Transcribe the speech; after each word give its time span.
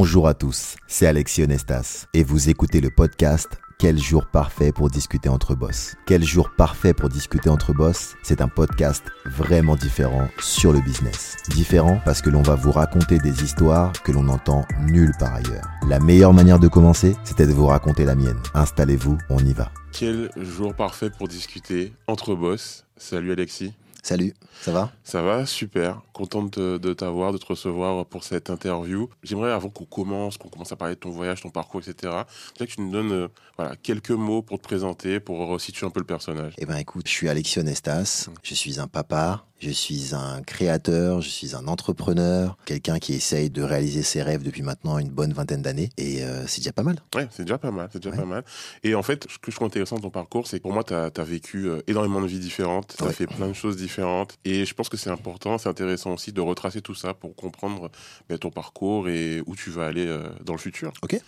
Bonjour 0.00 0.28
à 0.28 0.34
tous, 0.34 0.76
c'est 0.86 1.08
Alexis 1.08 1.42
Onestas 1.42 2.06
et 2.14 2.22
vous 2.22 2.48
écoutez 2.48 2.80
le 2.80 2.88
podcast 2.88 3.48
Quel 3.80 3.98
jour 3.98 4.26
parfait 4.26 4.70
pour 4.70 4.90
discuter 4.90 5.28
entre 5.28 5.56
boss. 5.56 5.96
Quel 6.06 6.22
jour 6.22 6.50
parfait 6.56 6.94
pour 6.94 7.08
discuter 7.08 7.50
entre 7.50 7.72
boss, 7.72 8.14
c'est 8.22 8.40
un 8.40 8.46
podcast 8.46 9.02
vraiment 9.26 9.74
différent 9.74 10.28
sur 10.38 10.72
le 10.72 10.80
business. 10.82 11.34
Différent 11.48 12.00
parce 12.04 12.22
que 12.22 12.30
l'on 12.30 12.42
va 12.42 12.54
vous 12.54 12.70
raconter 12.70 13.18
des 13.18 13.42
histoires 13.42 13.92
que 14.04 14.12
l'on 14.12 14.22
n'entend 14.22 14.64
nulle 14.86 15.14
part 15.18 15.34
ailleurs. 15.34 15.68
La 15.88 15.98
meilleure 15.98 16.32
manière 16.32 16.60
de 16.60 16.68
commencer, 16.68 17.16
c'était 17.24 17.48
de 17.48 17.52
vous 17.52 17.66
raconter 17.66 18.04
la 18.04 18.14
mienne. 18.14 18.38
Installez-vous, 18.54 19.18
on 19.30 19.38
y 19.40 19.52
va. 19.52 19.72
Quel 19.90 20.30
jour 20.36 20.76
parfait 20.76 21.10
pour 21.10 21.26
discuter 21.26 21.92
entre 22.06 22.36
boss. 22.36 22.84
Salut 22.96 23.32
Alexis. 23.32 23.74
Salut, 24.08 24.32
ça 24.62 24.72
va? 24.72 24.90
Ça 25.04 25.20
va, 25.20 25.44
super. 25.44 26.00
Contente 26.14 26.58
de, 26.58 26.78
de 26.78 26.94
t'avoir, 26.94 27.30
de 27.30 27.36
te 27.36 27.44
recevoir 27.44 28.06
pour 28.06 28.24
cette 28.24 28.48
interview. 28.48 29.10
J'aimerais, 29.22 29.52
avant 29.52 29.68
qu'on 29.68 29.84
commence, 29.84 30.38
qu'on 30.38 30.48
commence 30.48 30.72
à 30.72 30.76
parler 30.76 30.94
de 30.94 31.00
ton 31.00 31.10
voyage, 31.10 31.42
ton 31.42 31.50
parcours, 31.50 31.82
etc., 31.86 32.14
que 32.58 32.64
tu 32.64 32.80
nous 32.80 32.90
donnes 32.90 33.12
euh, 33.12 33.28
voilà, 33.58 33.76
quelques 33.76 34.12
mots 34.12 34.40
pour 34.40 34.60
te 34.60 34.62
présenter, 34.62 35.20
pour 35.20 35.46
resituer 35.46 35.86
un 35.86 35.90
peu 35.90 36.00
le 36.00 36.06
personnage. 36.06 36.54
Eh 36.56 36.64
ben 36.64 36.76
écoute, 36.76 37.06
je 37.06 37.12
suis 37.12 37.28
Alexis 37.28 37.60
Onestas, 37.60 38.30
je 38.42 38.54
suis 38.54 38.80
un 38.80 38.86
papa, 38.86 39.44
je 39.60 39.70
suis 39.70 40.14
un 40.14 40.42
créateur, 40.42 41.20
je 41.20 41.28
suis 41.28 41.54
un 41.56 41.66
entrepreneur, 41.66 42.56
quelqu'un 42.64 42.98
qui 42.98 43.14
essaye 43.14 43.50
de 43.50 43.62
réaliser 43.62 44.02
ses 44.02 44.22
rêves 44.22 44.42
depuis 44.42 44.62
maintenant 44.62 44.98
une 44.98 45.08
bonne 45.10 45.32
vingtaine 45.32 45.62
d'années, 45.62 45.90
et 45.96 46.22
euh, 46.22 46.46
c'est 46.46 46.60
déjà 46.60 46.72
pas 46.72 46.82
mal. 46.82 46.96
Ouais, 47.14 47.26
c'est 47.30 47.42
déjà 47.44 47.58
pas 47.58 47.70
mal, 47.70 47.88
c'est 47.92 47.98
déjà 48.02 48.10
Ouais. 48.14 48.20
pas 48.22 48.26
mal. 48.26 48.44
Et 48.84 48.94
en 48.94 49.02
fait, 49.02 49.26
ce 49.28 49.38
que 49.38 49.50
je 49.50 49.56
trouve 49.56 49.66
intéressant 49.66 49.96
dans 49.96 50.02
ton 50.02 50.10
parcours, 50.10 50.46
c'est 50.46 50.58
que 50.58 50.62
pour 50.62 50.72
moi, 50.72 50.84
tu 50.84 50.94
as, 50.94 51.10
vécu 51.24 51.66
euh, 51.68 51.80
énormément 51.86 52.20
de 52.20 52.26
vies 52.26 52.38
différentes, 52.38 52.94
tu 52.96 53.02
as 53.02 53.08
Ouais. 53.08 53.12
fait 53.12 53.26
plein 53.26 53.48
de 53.48 53.52
choses 53.52 53.76
différentes. 53.76 54.36
Et 54.44 54.64
je 54.64 54.74
pense 54.74 54.88
que 54.88 54.96
c'est 54.96 55.10
important, 55.10 55.58
c'est 55.58 55.68
intéressant 55.68 56.12
aussi 56.14 56.32
de 56.32 56.40
retracer 56.40 56.80
tout 56.80 56.94
ça 56.94 57.12
pour 57.14 57.34
comprendre 57.34 57.90
ben, 58.28 58.38
ton 58.38 58.50
parcours 58.50 59.08
et 59.08 59.42
où 59.46 59.56
tu 59.56 59.70
vas 59.70 59.86
aller 59.86 60.06
euh, 60.06 60.28
dans 60.44 60.52
le 60.54 60.58
futur. 60.58 60.92
Ok. 61.02 61.20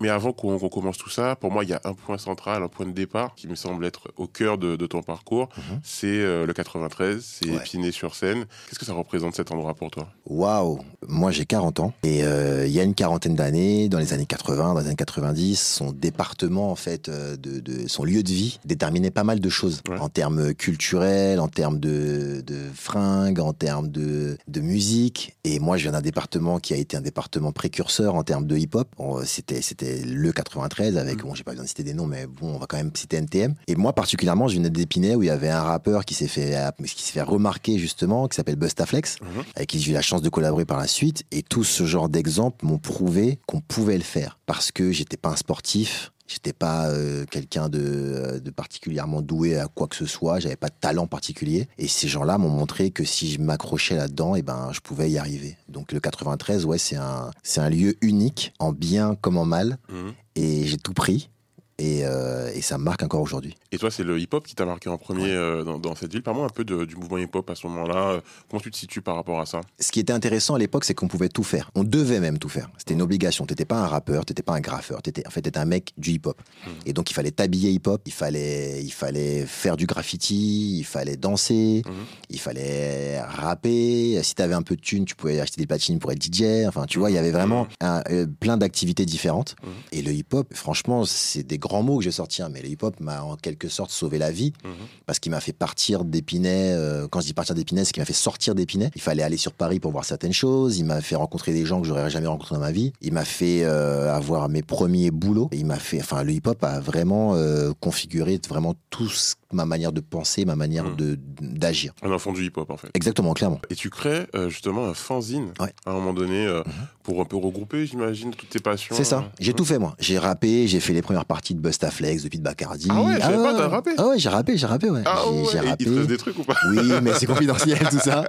Mais 0.00 0.08
avant 0.08 0.32
qu'on 0.32 0.58
qu'on 0.58 0.68
commence 0.68 0.96
tout 0.98 1.10
ça, 1.10 1.36
pour 1.36 1.50
moi, 1.52 1.62
il 1.64 1.70
y 1.70 1.74
a 1.74 1.80
un 1.84 1.92
point 1.94 2.18
central, 2.18 2.62
un 2.62 2.68
point 2.68 2.86
de 2.86 2.92
départ 2.92 3.34
qui 3.36 3.46
me 3.48 3.54
semble 3.54 3.84
être 3.86 4.10
au 4.16 4.26
cœur 4.26 4.58
de, 4.58 4.74
de 4.76 4.86
ton 4.86 5.02
parcours. 5.02 5.48
Mhm. 5.56 5.80
C'est 5.82 6.06
euh, 6.06 6.46
le 6.46 6.52
93, 6.52 7.22
c'est 7.24 7.50
Ouais. 7.50 7.58
Épinay-sur-Seine. 7.76 8.46
Qu'est-ce 8.68 8.78
que 8.78 8.84
ça 8.84 8.94
représente 8.94 9.34
cet 9.36 9.52
endroit 9.52 9.74
pour 9.74 9.90
toi? 9.90 10.08
Waouh 10.26 10.80
Moi 11.06 11.30
j'ai 11.30 11.44
40 11.44 11.80
ans 11.80 11.92
et 12.02 12.24
euh, 12.24 12.66
il 12.66 12.72
y 12.72 12.80
a 12.80 12.82
une 12.82 12.94
quarantaine 12.94 13.34
d'années, 13.36 13.88
dans 13.88 13.98
les 13.98 14.12
années 14.12 14.26
80, 14.26 14.74
dans 14.74 14.80
les 14.80 14.86
années 14.86 14.96
90, 14.96 15.60
son 15.60 15.92
département 15.92 16.70
en 16.70 16.74
fait, 16.76 17.08
euh, 17.08 17.36
de, 17.36 17.60
de- 17.60 17.86
son 17.88 18.04
lieu 18.04 18.22
de 18.22 18.28
vie 18.30 18.58
déterminait 18.64 19.10
pas 19.10 19.24
mal 19.24 19.40
de 19.40 19.48
choses 19.48 19.80
Ouais. 19.88 19.98
en 20.00 20.08
termes 20.08 20.54
culturels, 20.54 21.38
en 21.38 21.48
termes 21.48 21.78
de, 21.78 22.42
de 22.46 22.56
fringues, 22.74 23.40
en 23.40 23.52
termes 23.52 23.88
de, 23.90 24.36
de 24.48 24.60
musique. 24.60 25.36
Et 25.44 25.58
moi 25.60 25.76
je 25.76 25.82
viens 25.82 25.92
d'un 25.92 26.00
département 26.00 26.58
qui 26.58 26.72
a 26.74 26.76
été 26.76 26.96
un 26.96 27.00
département 27.02 27.52
précurseur 27.52 28.14
en 28.14 28.24
termes 28.24 28.46
de 28.46 28.56
hip-hop. 28.56 28.88
C'était 29.24 29.60
c'était 29.62 30.00
le 30.04 30.32
93 30.32 30.96
avec, 30.96 31.16
Mhm. 31.18 31.22
bon 31.28 31.34
j'ai 31.34 31.44
pas 31.44 31.50
besoin 31.52 31.64
de 31.64 31.68
citer 31.68 31.82
des 31.84 31.94
noms, 31.94 32.06
mais 32.06 32.26
bon 32.26 32.54
on 32.54 32.58
va 32.58 32.66
quand 32.66 32.76
même 32.78 32.90
citer 32.94 33.18
NTM. 33.18 33.54
Et 33.68 33.76
moi 33.76 33.92
particulièrement 33.92 34.48
je 34.48 34.56
venais 34.56 34.70
d'Épinay 34.70 35.14
où 35.14 35.22
il 35.22 35.26
y 35.26 35.30
avait 35.30 35.48
un 35.50 35.62
rappeur 35.62 36.04
qui 36.04 36.14
s'est 36.14 36.26
fait 36.28 36.56
qui 36.84 37.02
s'est 37.02 37.12
fait 37.12 37.22
remarquer 37.22 37.65
justement, 37.78 38.28
qui 38.28 38.36
s'appelle 38.36 38.56
Bustaflex 38.56 39.16
Mhm. 39.20 39.44
avec 39.54 39.68
qui 39.68 39.80
j'ai 39.80 39.90
eu 39.90 39.94
la 39.94 40.02
chance 40.02 40.22
de 40.22 40.28
collaborer 40.28 40.64
par 40.64 40.78
la 40.78 40.86
suite. 40.86 41.24
Et 41.32 41.42
tout 41.42 41.64
ce 41.64 41.84
genre 41.84 42.08
d'exemples 42.08 42.64
m'ont 42.64 42.78
prouvé 42.78 43.38
qu'on 43.46 43.60
pouvait 43.60 43.96
le 43.98 44.04
faire. 44.04 44.38
Parce 44.46 44.70
que 44.72 44.92
j'étais 44.92 45.16
pas 45.16 45.30
un 45.30 45.36
sportif, 45.36 46.12
j'étais 46.28 46.52
pas 46.52 46.86
euh, 46.88 47.24
quelqu'un 47.30 47.68
de, 47.68 47.80
euh, 47.82 48.40
de 48.40 48.50
particulièrement 48.50 49.22
doué 49.22 49.56
à 49.58 49.66
quoi 49.68 49.86
que 49.86 49.94
ce 49.96 50.06
soit, 50.06 50.40
j'avais 50.40 50.56
pas 50.56 50.68
de 50.68 50.74
talent 50.80 51.06
particulier. 51.06 51.68
Et 51.78 51.86
ces 51.88 52.08
gens-là 52.08 52.38
m'ont 52.38 52.48
montré 52.50 52.90
que 52.90 53.04
si 53.04 53.30
je 53.32 53.40
m'accrochais 53.40 53.96
là-dedans, 53.96 54.34
et 54.36 54.42
ben, 54.42 54.70
je 54.72 54.80
pouvais 54.80 55.10
y 55.10 55.18
arriver. 55.18 55.56
Donc 55.68 55.92
le 55.92 56.00
93, 56.00 56.64
ouais, 56.64 56.78
c'est 56.78 56.96
un, 56.96 57.30
c'est 57.42 57.60
un 57.60 57.70
lieu 57.70 57.94
unique, 58.00 58.52
en 58.58 58.72
bien 58.72 59.14
comme 59.20 59.38
en 59.38 59.44
mal. 59.44 59.78
Mhm. 59.88 60.12
Et 60.36 60.66
j'ai 60.66 60.76
tout 60.78 60.92
pris. 60.92 61.30
Et, 61.78 62.00
euh, 62.06 62.50
et 62.54 62.62
ça 62.62 62.78
me 62.78 62.84
marque 62.84 63.02
encore 63.02 63.20
aujourd'hui. 63.20 63.54
Et 63.70 63.76
toi, 63.76 63.90
c'est 63.90 64.02
le 64.02 64.18
hip-hop 64.18 64.46
qui 64.46 64.54
t'a 64.54 64.64
marqué 64.64 64.88
en 64.88 64.96
premier 64.96 65.24
Ouais. 65.24 65.30
euh, 65.30 65.62
dans, 65.62 65.78
dans 65.78 65.94
cette 65.94 66.10
ville. 66.10 66.22
Parle-moi 66.22 66.46
un 66.46 66.48
peu 66.48 66.64
de- 66.64 66.86
du 66.86 66.96
mouvement 66.96 67.18
hip-hop 67.18 67.50
à 67.50 67.54
ce 67.54 67.66
moment-là. 67.66 68.22
Comment 68.50 68.60
tu 68.60 68.70
te 68.70 68.76
situes 68.78 69.02
par 69.02 69.14
rapport 69.16 69.40
à 69.40 69.44
ça? 69.46 69.60
Ce 69.78 69.92
qui 69.92 70.00
était 70.00 70.14
intéressant 70.14 70.54
à 70.54 70.58
l'époque, 70.58 70.84
c'est 70.86 70.94
qu'on 70.94 71.08
pouvait 71.08 71.28
tout 71.28 71.42
faire. 71.42 71.70
On 71.74 71.84
devait 71.84 72.18
même 72.20 72.38
tout 72.38 72.48
faire. 72.48 72.70
C'était 72.78 72.94
une 72.94 73.02
obligation. 73.02 73.44
T'étais 73.44 73.66
pas 73.66 73.76
un 73.76 73.86
rappeur, 73.86 74.24
t'étais 74.24 74.42
pas 74.42 74.54
un 74.54 74.60
graffeur. 74.60 75.02
T'étais, 75.02 75.26
en 75.26 75.30
fait, 75.30 75.42
t'étais 75.42 75.58
un 75.58 75.66
mec 75.66 75.92
du 75.98 76.12
hip-hop. 76.12 76.40
Mhm. 76.66 76.72
Et 76.86 76.92
donc, 76.94 77.10
il 77.10 77.14
fallait 77.14 77.30
t'habiller 77.30 77.70
hip-hop. 77.72 78.00
Il 78.06 78.12
fallait, 78.12 78.82
il 78.82 78.92
fallait 78.92 79.44
faire 79.44 79.76
du 79.76 79.84
graffiti. 79.84 80.78
Il 80.78 80.84
fallait 80.84 81.16
danser. 81.18 81.82
Mhm. 81.86 81.92
Il 82.30 82.40
fallait 82.40 83.20
rapper. 83.20 84.22
Si 84.22 84.34
t'avais 84.34 84.54
un 84.54 84.62
peu 84.62 84.76
de 84.76 84.80
thunes, 84.80 85.04
tu 85.04 85.14
pouvais 85.14 85.40
acheter 85.40 85.60
des 85.60 85.66
platines 85.66 85.98
pour 85.98 86.10
être 86.10 86.22
DJ. 86.22 86.66
Enfin, 86.66 86.86
tu 86.86 86.98
vois, 86.98 87.10
il 87.10 87.14
y 87.14 87.18
avait 87.18 87.30
vraiment 87.32 87.66
un- 87.80 88.02
euh, 88.10 88.26
plein 88.26 88.56
d'activités 88.56 89.04
différentes. 89.04 89.56
Et 89.92 90.00
le 90.00 90.12
hip-hop, 90.12 90.54
franchement, 90.54 91.04
c'est 91.04 91.42
des 91.42 91.58
grands 91.66 91.82
mots 91.82 91.98
que 91.98 92.04
j'ai 92.04 92.10
sortis, 92.12 92.42
hein, 92.42 92.48
mais 92.52 92.62
le 92.62 92.68
hip-hop 92.68 92.98
m'a 93.00 93.22
en 93.22 93.36
quelque 93.36 93.68
sorte 93.68 93.90
sauvé 93.90 94.18
la 94.18 94.30
vie 94.30 94.52
Mhm. 94.64 94.70
parce 95.06 95.18
qu'il 95.18 95.30
m'a 95.32 95.40
fait 95.40 95.52
partir 95.52 96.04
d'Épinay. 96.04 96.72
euh, 96.72 97.08
quand 97.08 97.20
je 97.20 97.26
dis 97.26 97.34
partir 97.34 97.54
d'Épinay, 97.54 97.84
c'est 97.84 97.92
qu'il 97.92 98.00
m'a 98.00 98.04
fait 98.06 98.12
sortir 98.12 98.54
d'Épinay. 98.54 98.90
Il 98.94 99.00
fallait 99.00 99.22
aller 99.22 99.36
sur 99.36 99.52
Paris 99.52 99.80
pour 99.80 99.92
voir 99.92 100.04
certaines 100.04 100.32
choses. 100.32 100.78
Il 100.78 100.84
m'a 100.84 101.00
fait 101.00 101.16
rencontrer 101.16 101.52
des 101.52 101.64
gens 101.66 101.80
que 101.80 101.86
j'aurais 101.86 102.10
jamais 102.10 102.26
rencontrés 102.26 102.54
dans 102.54 102.60
ma 102.60 102.72
vie. 102.72 102.92
Il 103.02 103.12
m'a 103.12 103.24
fait 103.24 103.62
euh, 103.64 104.14
avoir 104.14 104.48
mes 104.48 104.62
premiers 104.62 105.10
boulots. 105.10 105.48
Il 105.52 105.66
m'a 105.66 105.78
fait, 105.78 106.00
enfin, 106.00 106.22
le 106.22 106.32
hip-hop 106.32 106.62
a 106.64 106.80
vraiment 106.80 107.34
euh, 107.34 107.72
configuré 107.80 108.40
vraiment 108.48 108.74
tout 108.90 109.08
ce- 109.08 109.34
ma 109.56 109.64
manière 109.66 109.92
de 109.92 110.00
penser, 110.00 110.44
ma 110.44 110.54
manière 110.56 110.94
de 110.94 111.18
d'agir. 111.40 111.92
Un 112.02 112.12
enfant 112.12 112.32
du 112.32 112.44
hip-hop, 112.44 112.70
en 112.70 112.76
fait. 112.76 112.88
Exactement, 112.94 113.34
clairement. 113.34 113.60
Et 113.70 113.74
tu 113.74 113.90
crées 113.90 114.26
euh, 114.34 114.48
justement 114.48 114.86
un 114.86 114.94
fanzine 114.94 115.52
Ouais. 115.60 115.72
à 115.84 115.90
un 115.90 115.94
moment 115.94 116.12
donné 116.14 116.46
euh, 116.46 116.60
Mhm. 116.66 116.72
pour 117.02 117.20
un 117.20 117.24
peu 117.24 117.36
regrouper, 117.36 117.86
j'imagine, 117.86 118.30
toutes 118.32 118.48
tes 118.50 118.58
passions. 118.60 118.94
C'est 118.96 119.04
ça. 119.04 119.18
euh, 119.18 119.28
J'ai 119.40 119.52
tout 119.52 119.64
fait 119.64 119.78
moi. 119.78 119.94
J'ai 119.98 120.18
rappé, 120.18 120.66
j'ai 120.68 120.80
fait 120.80 120.92
les 120.92 121.02
premières 121.02 121.24
parties 121.24 121.54
de 121.54 121.60
Bustaflex, 121.60 122.22
de 122.22 122.28
Pete 122.28 122.42
Bacardi. 122.42 122.88
Ah 122.90 123.02
ouais, 123.02 123.20
savais 123.20 123.36
pas, 123.36 123.54
t'as 123.54 123.68
rappé 123.68 123.90
Ah 123.98 124.06
ouais, 124.08 124.18
j'ai 124.18 124.28
rappé, 124.28 124.56
j'ai 124.56 124.66
rappé, 124.66 124.90
ouais. 124.90 125.02
Ah 125.04 125.28
ouais, 125.30 125.42
j'ai 125.50 125.58
et 125.58 125.62
il 125.62 125.68
rappé. 125.68 125.84
te 125.84 126.04
des 126.06 126.16
trucs 126.16 126.38
ou 126.38 126.44
pas 126.44 126.54
Oui, 126.70 126.90
mais 127.02 127.12
c'est 127.14 127.26
confidentiel 127.26 127.78
tout 127.90 127.98
ça. 127.98 128.24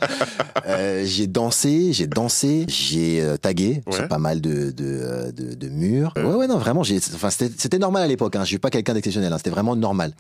Euh, 0.66 1.03
j'ai 1.05 1.27
dansé, 1.27 1.93
j'ai 1.93 2.07
dansé, 2.07 2.66
j'ai 2.67 3.23
tagué 3.41 3.81
Ouais. 3.87 3.93
sur 3.95 4.07
pas 4.07 4.17
mal 4.17 4.41
de, 4.41 4.71
de, 4.71 5.31
de, 5.31 5.53
de 5.55 5.69
murs. 5.69 6.13
Ouais. 6.16 6.23
Ouais, 6.23 6.47
non, 6.47 6.57
vraiment, 6.57 6.83
j'ai, 6.83 6.97
enfin, 6.97 7.29
c'était, 7.29 7.79
normal 7.79 8.03
à 8.03 8.07
l'époque. 8.07 8.35
Hein. 8.35 8.41
Je 8.43 8.47
suis 8.47 8.59
pas 8.59 8.69
quelqu'un 8.69 8.93
d'exceptionnel. 8.93 9.31
Hein. 9.33 9.37
C'était 9.37 9.49
vraiment 9.49 9.75
normal. 9.75 10.13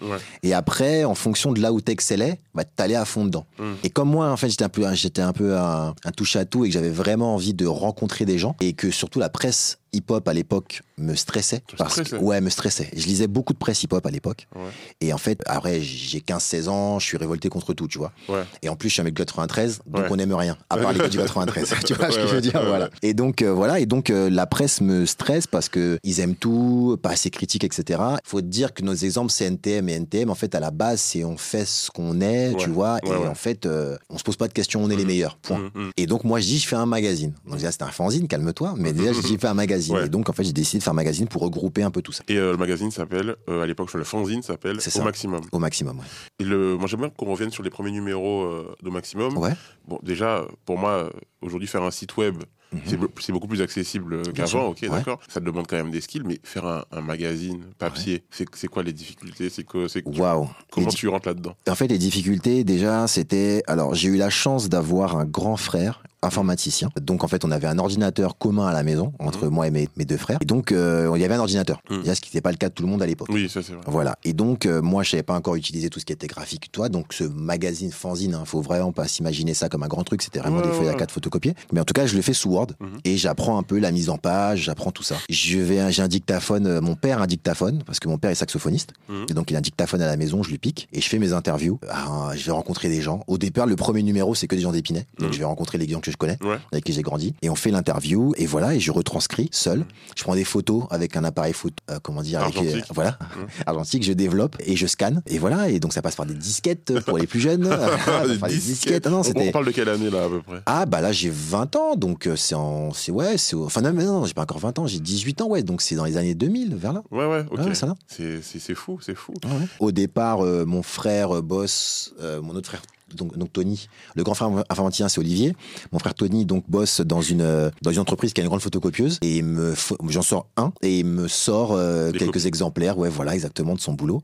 Et 0.43 0.53
après, 0.53 0.96
en 1.05 1.15
fonction 1.15 1.51
de 1.51 1.61
là 1.61 1.73
où 1.73 1.81
t'excellais, 1.81 2.39
bah, 2.53 2.63
t'allais 2.63 2.95
à 2.95 3.05
fond 3.05 3.25
dedans. 3.25 3.45
Mm. 3.59 3.73
Et 3.83 3.89
comme 3.89 4.09
moi, 4.09 4.31
en 4.31 4.37
fait, 4.37 4.49
j'étais 4.49 4.63
un 4.63 4.69
peu, 4.69 4.85
j'étais 4.93 5.21
un 5.21 5.33
peu 5.33 5.57
un, 5.57 5.93
un 6.03 6.11
touche 6.11 6.35
à 6.35 6.45
tout 6.45 6.65
et 6.65 6.69
que 6.69 6.73
j'avais 6.73 6.89
vraiment 6.89 7.35
envie 7.35 7.53
de 7.53 7.65
rencontrer 7.65 8.25
des 8.25 8.37
gens 8.37 8.55
et 8.61 8.73
que 8.73 8.91
surtout 8.91 9.19
la 9.19 9.29
presse 9.29 9.79
hip-hop 9.93 10.27
à 10.27 10.33
l'époque 10.33 10.81
me 10.97 11.15
stressait. 11.15 11.61
Parce 11.77 12.01
que, 12.01 12.15
ouais, 12.15 12.41
me 12.41 12.49
stressait. 12.49 12.89
Je 12.95 13.05
lisais 13.05 13.27
beaucoup 13.27 13.53
de 13.53 13.57
presse 13.57 13.83
hip-hop 13.83 14.05
à 14.05 14.09
l'époque. 14.11 14.47
Ouais. 14.55 14.61
Et 15.01 15.13
en 15.13 15.17
fait, 15.17 15.41
après, 15.45 15.81
j'ai 15.81 16.19
15-16 16.19 16.67
ans, 16.69 16.99
je 16.99 17.05
suis 17.05 17.17
révolté 17.17 17.49
contre 17.49 17.73
tout, 17.73 17.87
tu 17.87 17.97
vois. 17.97 18.11
Ouais. 18.29 18.43
Et 18.61 18.69
en 18.69 18.75
plus, 18.75 18.89
je 18.89 18.93
suis 18.93 19.01
un 19.01 19.05
mec 19.05 19.13
du 19.13 19.19
93, 19.23 19.79
donc 19.85 20.01
Ouais. 20.03 20.07
on 20.11 20.15
n'aime 20.15 20.33
rien, 20.33 20.57
à 20.69 20.77
part 20.77 20.93
les 20.93 20.99
gars 20.99 21.09
du 21.09 21.17
93. 21.17 21.73
tu 21.85 21.93
vois 21.93 22.11
ce 22.11 22.17
que 22.17 22.27
je 22.27 22.35
veux 22.35 22.41
dire 22.41 22.55
ouais, 22.55 22.65
Voilà. 22.67 22.89
Et 23.01 23.13
donc, 23.13 23.41
euh, 23.41 23.51
voilà. 23.53 23.79
Et 23.79 23.85
donc, 23.85 24.09
euh, 24.09 24.29
la 24.29 24.45
presse 24.47 24.81
me 24.81 25.05
stresse 25.05 25.47
parce 25.47 25.69
que 25.69 25.99
ils 26.03 26.19
aiment 26.19 26.35
tout, 26.35 26.97
pas 27.01 27.11
assez 27.11 27.29
critiques, 27.29 27.63
etc. 27.63 27.99
Il 28.13 28.17
faut 28.29 28.41
te 28.41 28.47
dire 28.47 28.73
que 28.73 28.81
nos 28.83 28.93
exemples, 28.95 29.31
c'est 29.31 29.45
NTM. 29.45 29.89
Et 29.89 29.93
NTM, 29.93 30.29
en 30.29 30.35
fait, 30.35 30.55
à 30.55 30.59
la 30.59 30.71
base, 30.71 30.99
c'est 31.01 31.23
on 31.23 31.37
fait 31.37 31.65
ce 31.65 31.91
qu'on 31.91 32.21
est, 32.21 32.55
tu 32.57 32.69
vois. 32.69 32.97
Et 33.05 33.11
en 33.13 33.35
fait, 33.35 33.65
euh, 33.65 33.97
on 34.09 34.17
se 34.17 34.23
pose 34.23 34.35
pas 34.37 34.47
de 34.47 34.53
questions, 34.53 34.83
on 34.83 34.89
est 34.89 34.95
les 34.95 35.03
Mhm. 35.03 35.07
meilleurs. 35.07 35.37
Point. 35.37 35.59
Mhm, 35.59 35.71
mhm. 35.75 35.91
Et 35.97 36.05
donc, 36.07 36.23
moi, 36.23 36.39
je 36.39 36.45
dis, 36.47 36.59
je 36.59 36.67
fais 36.67 36.75
un 36.75 36.85
magazine. 36.85 37.33
Donc, 37.45 37.55
déjà, 37.57 37.71
c'était 37.71 37.83
un 37.83 37.91
fanzine, 37.91 38.27
calme-toi. 38.27 38.73
Mais 38.77 38.93
déjà, 38.93 39.13
je 39.13 39.21
dis, 39.21 39.33
je 39.33 39.37
fais 39.37 39.47
un 39.47 39.53
magazine. 39.53 39.76
Ouais. 39.89 40.05
Et 40.05 40.09
donc, 40.09 40.29
en 40.29 40.33
fait, 40.33 40.43
j'ai 40.43 40.53
décidé 40.53 40.79
de 40.79 40.83
faire 40.83 40.91
un 40.93 40.95
magazine 40.95 41.27
pour 41.27 41.41
regrouper 41.41 41.83
un 41.83 41.91
peu 41.91 42.01
tout 42.01 42.11
ça. 42.11 42.23
Et 42.27 42.37
euh, 42.37 42.51
le 42.51 42.57
magazine 42.57 42.91
s'appelle, 42.91 43.35
euh, 43.49 43.63
à 43.63 43.65
l'époque, 43.65 43.93
le 43.93 44.03
fanzine 44.03 44.41
s'appelle 44.41 44.77
Au. 44.95 45.01
Maximum. 45.03 45.41
Au 45.51 45.59
maximum, 45.59 45.99
ouais. 45.99 46.05
Et 46.39 46.43
le, 46.43 46.75
moi, 46.77 46.87
j'aimerais 46.87 47.11
qu'on 47.15 47.31
revienne 47.31 47.51
sur 47.51 47.63
les 47.63 47.69
premiers 47.69 47.91
numéros 47.91 48.43
euh, 48.43 48.75
d'Au 48.83 48.91
Maximum. 48.91 49.37
Ouais. 49.37 49.53
Bon, 49.87 49.99
déjà, 50.03 50.45
pour 50.65 50.77
moi, 50.77 51.09
aujourd'hui, 51.41 51.67
faire 51.67 51.83
un 51.83 51.91
site 51.91 52.17
web, 52.17 52.35
Mhm. 52.73 52.81
c'est 52.85 52.99
be- 52.99 53.07
c'est 53.21 53.31
beaucoup 53.31 53.47
plus 53.47 53.61
accessible 53.61 54.21
qu'avant, 54.33 54.65
ok, 54.67 54.79
Ouais. 54.81 54.89
d'accord. 54.89 55.21
Ça 55.29 55.39
te 55.39 55.45
demande 55.45 55.67
quand 55.67 55.77
même 55.77 55.89
des 55.89 56.01
skills, 56.01 56.23
mais 56.25 56.37
faire 56.43 56.65
un, 56.65 56.83
un 56.91 56.99
magazine 56.99 57.63
papier, 57.77 58.25
c'est 58.29 58.45
c'est 58.55 58.67
quoi 58.67 58.83
les 58.83 58.91
difficultés? 58.91 59.49
C'est 59.49 59.65
Waouh. 60.05 60.49
comment 60.69 60.89
tu 60.89 61.07
rentres 61.07 61.29
là-dedans? 61.29 61.55
En 61.69 61.75
fait, 61.75 61.87
les 61.87 61.97
difficultés, 61.97 62.65
déjà, 62.65 63.07
c'était. 63.07 63.63
Alors, 63.67 63.95
j'ai 63.95 64.09
eu 64.09 64.17
la 64.17 64.29
chance 64.29 64.67
d'avoir 64.67 65.15
un 65.15 65.23
grand 65.23 65.55
frère 65.55 66.03
informaticien. 66.27 66.89
Donc, 67.01 67.23
en 67.23 67.27
fait, 67.27 67.43
on 67.45 67.51
avait 67.51 67.67
un 67.67 67.79
ordinateur 67.79 68.37
commun 68.37 68.67
à 68.67 68.73
la 68.73 68.83
maison, 68.83 69.13
entre 69.19 69.47
moi 69.47 69.67
et 69.67 69.71
mes, 69.71 69.89
mes 69.97 70.05
deux 70.05 70.17
frères. 70.17 70.37
Et 70.41 70.45
donc, 70.45 70.71
euh, 70.71 71.11
il 71.15 71.21
y 71.21 71.25
avait 71.25 71.33
un 71.35 71.39
ordinateur. 71.39 71.81
Mhm. 71.89 71.99
Déjà, 72.01 72.15
ce 72.15 72.21
qui 72.21 72.29
n'était 72.29 72.41
pas 72.41 72.51
le 72.51 72.57
cas 72.57 72.69
de 72.69 72.73
tout 72.73 72.83
le 72.83 72.89
monde 72.89 73.01
à 73.01 73.05
l'époque. 73.07 73.27
Oui, 73.31 73.49
ça 73.49 73.61
c'est 73.63 73.73
vrai. 73.73 73.81
Voilà. 73.87 74.17
Et 74.23 74.33
donc, 74.33 74.65
euh, 74.65 74.81
moi, 74.81 75.03
je 75.03 75.09
savais 75.11 75.23
pas 75.23 75.33
encore 75.35 75.55
utiliser 75.55 75.89
tout 75.89 75.99
ce 75.99 76.05
qui 76.05 76.13
était 76.13 76.27
graphique, 76.27 76.71
toi. 76.71 76.89
Donc, 76.89 77.13
ce 77.13 77.23
magazine 77.23 77.91
fanzine, 77.91 78.35
hein, 78.35 78.43
faut 78.45 78.61
vraiment 78.61 78.91
pas 78.91 79.07
s'imaginer 79.07 79.53
ça 79.53 79.69
comme 79.69 79.83
un 79.83 79.87
grand 79.87 80.03
truc. 80.03 80.21
C'était 80.21 80.39
vraiment 80.39 80.57
Ouais, 80.57 80.67
des 80.67 80.71
feuilles 80.73 80.89
à 80.89 80.93
quatre 80.93 81.11
photocopiées. 81.11 81.55
Mais 81.71 81.79
en 81.79 81.85
tout 81.85 81.93
cas, 81.93 82.05
je 82.05 82.15
le 82.15 82.21
fais 82.21 82.33
sous 82.33 82.49
Word 82.51 82.67
Mhm. 82.79 82.99
et 83.05 83.17
j'apprends 83.17 83.57
un 83.57 83.63
peu 83.63 83.79
la 83.79 83.91
mise 83.91 84.09
en 84.09 84.17
page, 84.17 84.61
j'apprends 84.63 84.91
tout 84.91 85.03
ça. 85.03 85.15
Je 85.29 85.57
vais, 85.59 85.91
j'ai 85.91 86.01
un 86.01 86.07
dictaphone. 86.07 86.67
euh, 86.67 86.81
Mon 86.81 86.95
père 86.95 87.19
a 87.19 87.23
un 87.23 87.27
dictaphone 87.27 87.83
parce 87.85 87.99
que 87.99 88.07
mon 88.07 88.17
père 88.17 88.31
est 88.31 88.35
saxophoniste. 88.35 88.91
Mhm. 89.09 89.25
Et 89.29 89.33
donc, 89.33 89.49
il 89.51 89.55
a 89.55 89.59
un 89.59 89.61
dictaphone 89.61 90.01
à 90.01 90.07
la 90.07 90.17
maison. 90.17 90.43
Je 90.43 90.49
lui 90.49 90.57
pique 90.57 90.87
et 90.93 91.01
je 91.01 91.07
fais 91.09 91.19
mes 91.19 91.33
interviews. 91.33 91.79
Ah, 91.89 92.31
je 92.35 92.43
vais 92.45 92.51
rencontrer 92.51 92.89
des 92.89 93.01
gens. 93.01 93.23
Au 93.27 93.37
départ, 93.37 93.65
le 93.65 93.75
premier 93.75 94.03
numéro, 94.03 94.35
c'est 94.35 94.47
que 94.47 94.55
des 94.55 94.61
gens 94.61 94.71
d'Épinay. 94.71 95.05
Donc, 95.19 95.29
Mhm. 95.29 95.33
je 95.33 95.39
vais 95.39 95.45
rencontrer 95.45 95.77
les 95.77 95.87
gens 95.87 95.99
que 95.99 96.11
je 96.11 96.16
je 96.17 96.25
connais, 96.25 96.37
Ouais. 96.43 96.57
avec 96.71 96.83
qui 96.83 96.93
j'ai 96.93 97.01
grandi. 97.03 97.33
Et 97.41 97.49
on 97.49 97.55
fait 97.55 97.69
l'interview, 97.71 98.33
et 98.37 98.45
voilà, 98.47 98.73
et 98.73 98.79
je 98.79 98.91
retranscris 98.91 99.49
seul. 99.51 99.85
Je 100.15 100.23
prends 100.23 100.33
des 100.35 100.43
photos 100.43 100.85
avec 100.89 101.15
un 101.15 101.23
appareil 101.23 101.53
photo, 101.53 101.75
euh, 101.91 101.99
comment 102.01 102.21
dire, 102.21 102.41
avec, 102.41 102.57
Argentique. 102.57 102.85
voilà, 102.93 103.17
argentique, 103.65 104.03
je 104.03 104.13
développe 104.13 104.55
et 104.65 104.75
je 104.75 104.87
scanne. 104.87 105.21
Et 105.27 105.37
voilà, 105.37 105.69
et 105.69 105.79
donc 105.79 105.93
ça 105.93 106.01
passe 106.01 106.15
par 106.15 106.25
des 106.25 106.33
disquettes 106.33 106.99
pour 107.01 107.17
les 107.17 107.27
plus 107.27 107.39
jeunes. 107.39 107.63
Des 108.27 108.35
Enfin, 108.37 108.47
des 108.47 108.57
disquettes. 108.57 109.05
Ah 109.07 109.09
non, 109.09 109.21
on, 109.35 109.51
parle 109.51 109.65
de 109.65 109.71
quelle 109.71 109.89
année 109.89 110.09
là 110.09 110.25
à 110.25 110.29
peu 110.29 110.41
près? 110.41 110.61
Ah 110.65 110.85
bah 110.85 111.01
là 111.01 111.11
j'ai 111.11 111.29
20 111.29 111.75
ans 111.75 111.95
donc 111.95 112.27
euh, 112.27 112.35
c'est 112.35 112.55
en 112.55 112.91
c'est 112.93 113.11
ouais 113.11 113.37
c'est 113.37 113.55
au- 113.55 113.65
enfin 113.65 113.81
non 113.81 113.93
non 113.93 114.25
j'ai 114.25 114.33
pas 114.33 114.41
encore 114.43 114.59
20 114.59 114.79
ans 114.79 114.87
j'ai 114.87 114.99
18 114.99 115.41
ans 115.41 115.47
ouais 115.47 115.63
donc 115.63 115.81
c'est 115.81 115.95
dans 115.95 116.05
les 116.05 116.17
années 116.17 116.35
2000 116.35 116.75
vers 116.75 116.93
là. 116.93 117.03
Ouais, 117.11 117.25
ouais, 117.25 117.45
ok. 117.51 117.59
Va. 117.59 117.95
c'est, 118.07 118.75
fou, 118.75 118.99
c'est 119.01 119.15
fou. 119.15 119.33
Au 119.79 119.91
départ 119.91 120.43
euh, 120.45 120.65
mon 120.65 120.83
frère 120.83 121.37
euh, 121.37 121.41
bosse 121.41 122.13
euh, 122.21 122.41
mon 122.41 122.55
autre 122.55 122.67
frère 122.69 122.81
donc, 123.15 123.37
donc 123.37 123.53
Tony 123.53 123.87
le 124.15 124.23
grand 124.23 124.33
frère 124.33 124.49
informaticien 124.69 125.09
c'est 125.09 125.19
Olivier 125.19 125.55
mon 125.91 125.99
frère 125.99 126.13
Tony 126.13 126.45
donc 126.45 126.63
bosse 126.69 127.01
dans 127.01 127.21
une 127.21 127.41
euh, 127.41 127.69
dans 127.81 127.91
une 127.91 127.99
entreprise 127.99 128.33
qui 128.33 128.41
a 128.41 128.43
une 128.43 128.49
grande 128.49 128.61
photocopieuse 128.61 129.19
et 129.21 129.41
me 129.41 129.73
j'en 130.07 130.21
sors 130.21 130.47
un 130.57 130.73
et 130.81 130.99
il 130.99 131.05
me 131.05 131.27
sort 131.27 131.73
euh, 131.73 132.11
quelques 132.11 132.33
copies. 132.33 132.47
exemplaires 132.47 132.97
ouais 132.97 133.09
voilà 133.09 133.33
exactement 133.33 133.75
de 133.75 133.79
son 133.79 133.93
boulot 133.93 134.21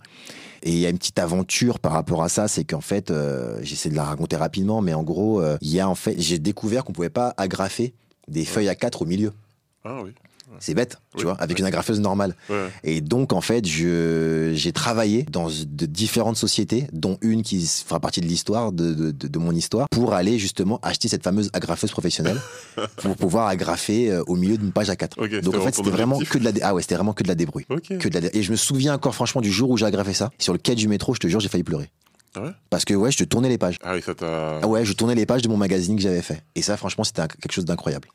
et 0.63 0.71
il 0.71 0.79
y 0.79 0.85
a 0.85 0.89
une 0.89 0.97
petite 0.97 1.19
aventure 1.19 1.79
par 1.79 1.91
rapport 1.91 2.23
à 2.23 2.29
ça, 2.29 2.47
c'est 2.47 2.63
qu'en 2.63 2.81
fait, 2.81 3.11
euh, 3.11 3.59
j'essaie 3.61 3.89
de 3.89 3.95
la 3.95 4.05
raconter 4.05 4.37
rapidement, 4.37 4.81
mais 4.81 4.93
en 4.93 5.03
gros, 5.03 5.41
euh, 5.41 5.57
il 5.61 5.69
y 5.69 5.81
a 5.81 5.89
en 5.89 5.95
fait, 5.95 6.15
j'ai 6.17 6.39
découvert 6.39 6.85
qu'on 6.85 6.93
pouvait 6.93 7.09
pas 7.09 7.33
agrafer 7.35 7.93
des 8.29 8.45
feuilles 8.45 8.69
à 8.69 8.75
4 8.75 9.01
au 9.01 9.05
milieu. 9.05 9.33
Ah 9.83 9.99
oui. 10.03 10.13
C'est 10.59 10.73
bête, 10.73 10.97
tu 11.11 11.17
Oui, 11.19 11.23
vois, 11.23 11.33
avec 11.39 11.57
ouais. 11.57 11.61
une 11.61 11.65
agrafeuse 11.65 11.99
normale. 11.99 12.35
Ouais. 12.49 12.67
Et 12.83 13.01
donc, 13.01 13.33
en 13.33 13.41
fait, 13.41 13.65
je, 13.67 14.51
j'ai 14.53 14.71
travaillé 14.71 15.23
dans 15.31 15.47
de 15.47 15.85
différentes 15.85 16.37
sociétés, 16.37 16.87
dont 16.93 17.17
une 17.21 17.41
qui 17.43 17.65
fera 17.85 17.99
partie 17.99 18.21
de 18.21 18.25
l'histoire, 18.27 18.71
de, 18.71 18.93
de, 18.93 19.11
de- 19.11 19.27
de 19.27 19.39
mon 19.39 19.51
histoire, 19.53 19.87
pour 19.89 20.13
aller 20.13 20.39
justement 20.39 20.79
acheter 20.83 21.07
cette 21.07 21.23
fameuse 21.23 21.49
agrafeuse 21.53 21.91
professionnelle, 21.91 22.39
pour 22.97 23.15
pouvoir 23.15 23.47
agrafer 23.47 24.11
euh, 24.11 24.23
au 24.27 24.35
milieu 24.35 24.57
d'une 24.57 24.71
page 24.71 24.89
à 24.89 24.95
4. 24.95 25.17
Ok, 25.17 25.25
c'était 25.29 25.41
donc, 25.41 25.55
en 25.55 25.61
fait, 25.61 25.71
ton 25.71 25.83
c'était 25.83 25.89
vraiment 25.95 26.19
que 26.19 26.37
de 26.37 26.43
la, 26.45 26.51
ah 26.61 26.73
ouais, 26.73 26.81
c'était 26.81 26.95
vraiment 26.95 27.13
que 27.13 27.23
de 27.23 27.27
la 27.27 27.35
débrouille. 27.35 27.65
Ok. 27.69 27.97
Que 27.97 28.07
de 28.09 28.13
la 28.13 28.21
dé- 28.21 28.29
Et 28.33 28.43
je 28.43 28.51
me 28.51 28.55
souviens 28.57 28.93
encore, 28.93 29.15
franchement, 29.15 29.41
du 29.41 29.51
jour 29.51 29.69
où 29.69 29.77
j'ai 29.77 29.85
agrafé 29.85 30.13
ça. 30.13 30.29
Sur 30.39 30.53
le 30.53 30.59
quai 30.59 30.75
du 30.75 30.87
métro, 30.87 31.13
je 31.13 31.19
te 31.19 31.27
jure, 31.27 31.39
j'ai 31.39 31.49
failli 31.49 31.63
pleurer. 31.63 31.89
Ah 32.35 32.41
ouais 32.41 32.51
Parce 32.69 32.85
que, 32.85 32.93
ouais, 32.93 33.11
je 33.11 33.23
tournais 33.25 33.49
les 33.49 33.57
pages. 33.57 33.77
Ah 33.83 33.93
oui, 33.93 34.01
ça 34.01 34.15
t'a. 34.15 34.59
Ah 34.61 34.67
ouais, 34.67 34.85
je 34.85 34.93
tournais 34.93 35.15
les 35.15 35.25
pages 35.25 35.41
de 35.43 35.47
mon 35.49 35.57
magazine 35.57 35.95
que 35.95 36.01
j'avais 36.01 36.21
fait. 36.21 36.43
Et 36.55 36.61
ça, 36.61 36.77
franchement, 36.77 37.03
c'était 37.03 37.21
quelque 37.27 37.51
chose 37.51 37.65
d'incroyable. 37.65 38.07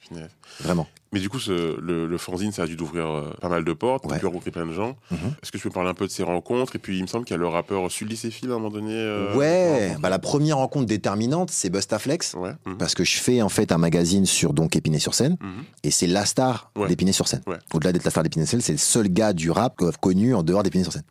Vraiment. 0.61 0.87
Mais 1.11 1.21
du 1.21 1.31
coup, 1.31 1.39
ce- 1.39 1.81
le, 1.81 2.07
le 2.07 2.19
fanzine, 2.19 2.53
ça 2.53 2.65
a 2.65 2.67
dû 2.67 2.77
t'ouvrir 2.77 3.07
euh, 3.07 3.33
pas 3.41 3.49
mal 3.49 3.65
de 3.65 3.73
portes. 3.73 4.03
Tu 4.05 4.11
Ouais. 4.13 4.19
pu 4.19 4.27
rencontrer 4.27 4.51
plein 4.51 4.67
de 4.67 4.75
gens. 4.75 4.95
Mhm. 5.11 5.19
Est-ce 5.43 5.51
que 5.51 5.57
tu 5.57 5.63
peux 5.63 5.71
parler 5.73 5.89
un 5.89 5.95
peu 5.95 6.07
de 6.07 6.11
ces 6.11 6.23
rencontres? 6.23 6.77
Et 6.77 6.79
puis, 6.79 6.99
il 6.99 7.03
me 7.03 7.07
semble 7.07 7.25
qu'il 7.25 7.33
y 7.33 7.37
a 7.37 7.41
le 7.41 7.49
rappeur 7.49 7.91
Sully 7.91 8.15
Céphile 8.15 8.51
à 8.51 8.55
un 8.55 8.59
moment 8.59 8.69
donné. 8.71 8.93
euh, 8.93 9.35
ouais, 9.35 9.97
bah, 10.01 10.11
la 10.11 10.19
première 10.19 10.59
rencontre 10.59 10.85
déterminante, 10.85 11.51
c'est 11.51 11.71
Bustaflex. 11.71 12.35
Ouais. 12.35 12.53
mhm. 12.67 12.77
Parce 12.77 12.95
que 12.95 13.05
je 13.05 13.17
fais 13.17 13.41
en 13.41 13.49
fait 13.49 13.73
un 13.73 13.79
magazine 13.79 14.27
sur 14.27 14.53
donc 14.53 14.77
Épinay-sur-Seine 14.77 15.39
Mhm. 15.41 15.63
et 15.85 15.91
c'est 15.91 16.07
la 16.09 16.27
star 16.27 16.73
Ouais. 16.77 16.89
d'Épinay-sur-Seine. 16.89 17.41
Ouais. 17.47 17.57
Au-delà 17.73 17.93
d'être 17.93 18.05
la 18.05 18.11
star 18.11 18.23
d'Épinay-sur-Seine, 18.23 18.61
c'est 18.61 18.73
le 18.73 18.79
seul 18.79 19.09
gars 19.09 19.33
du 19.33 19.51
rap 19.51 19.81
connu 20.03 20.35
en 20.35 20.43
dehors 20.43 20.63
d'Épinay-sur-Seine. 20.63 21.05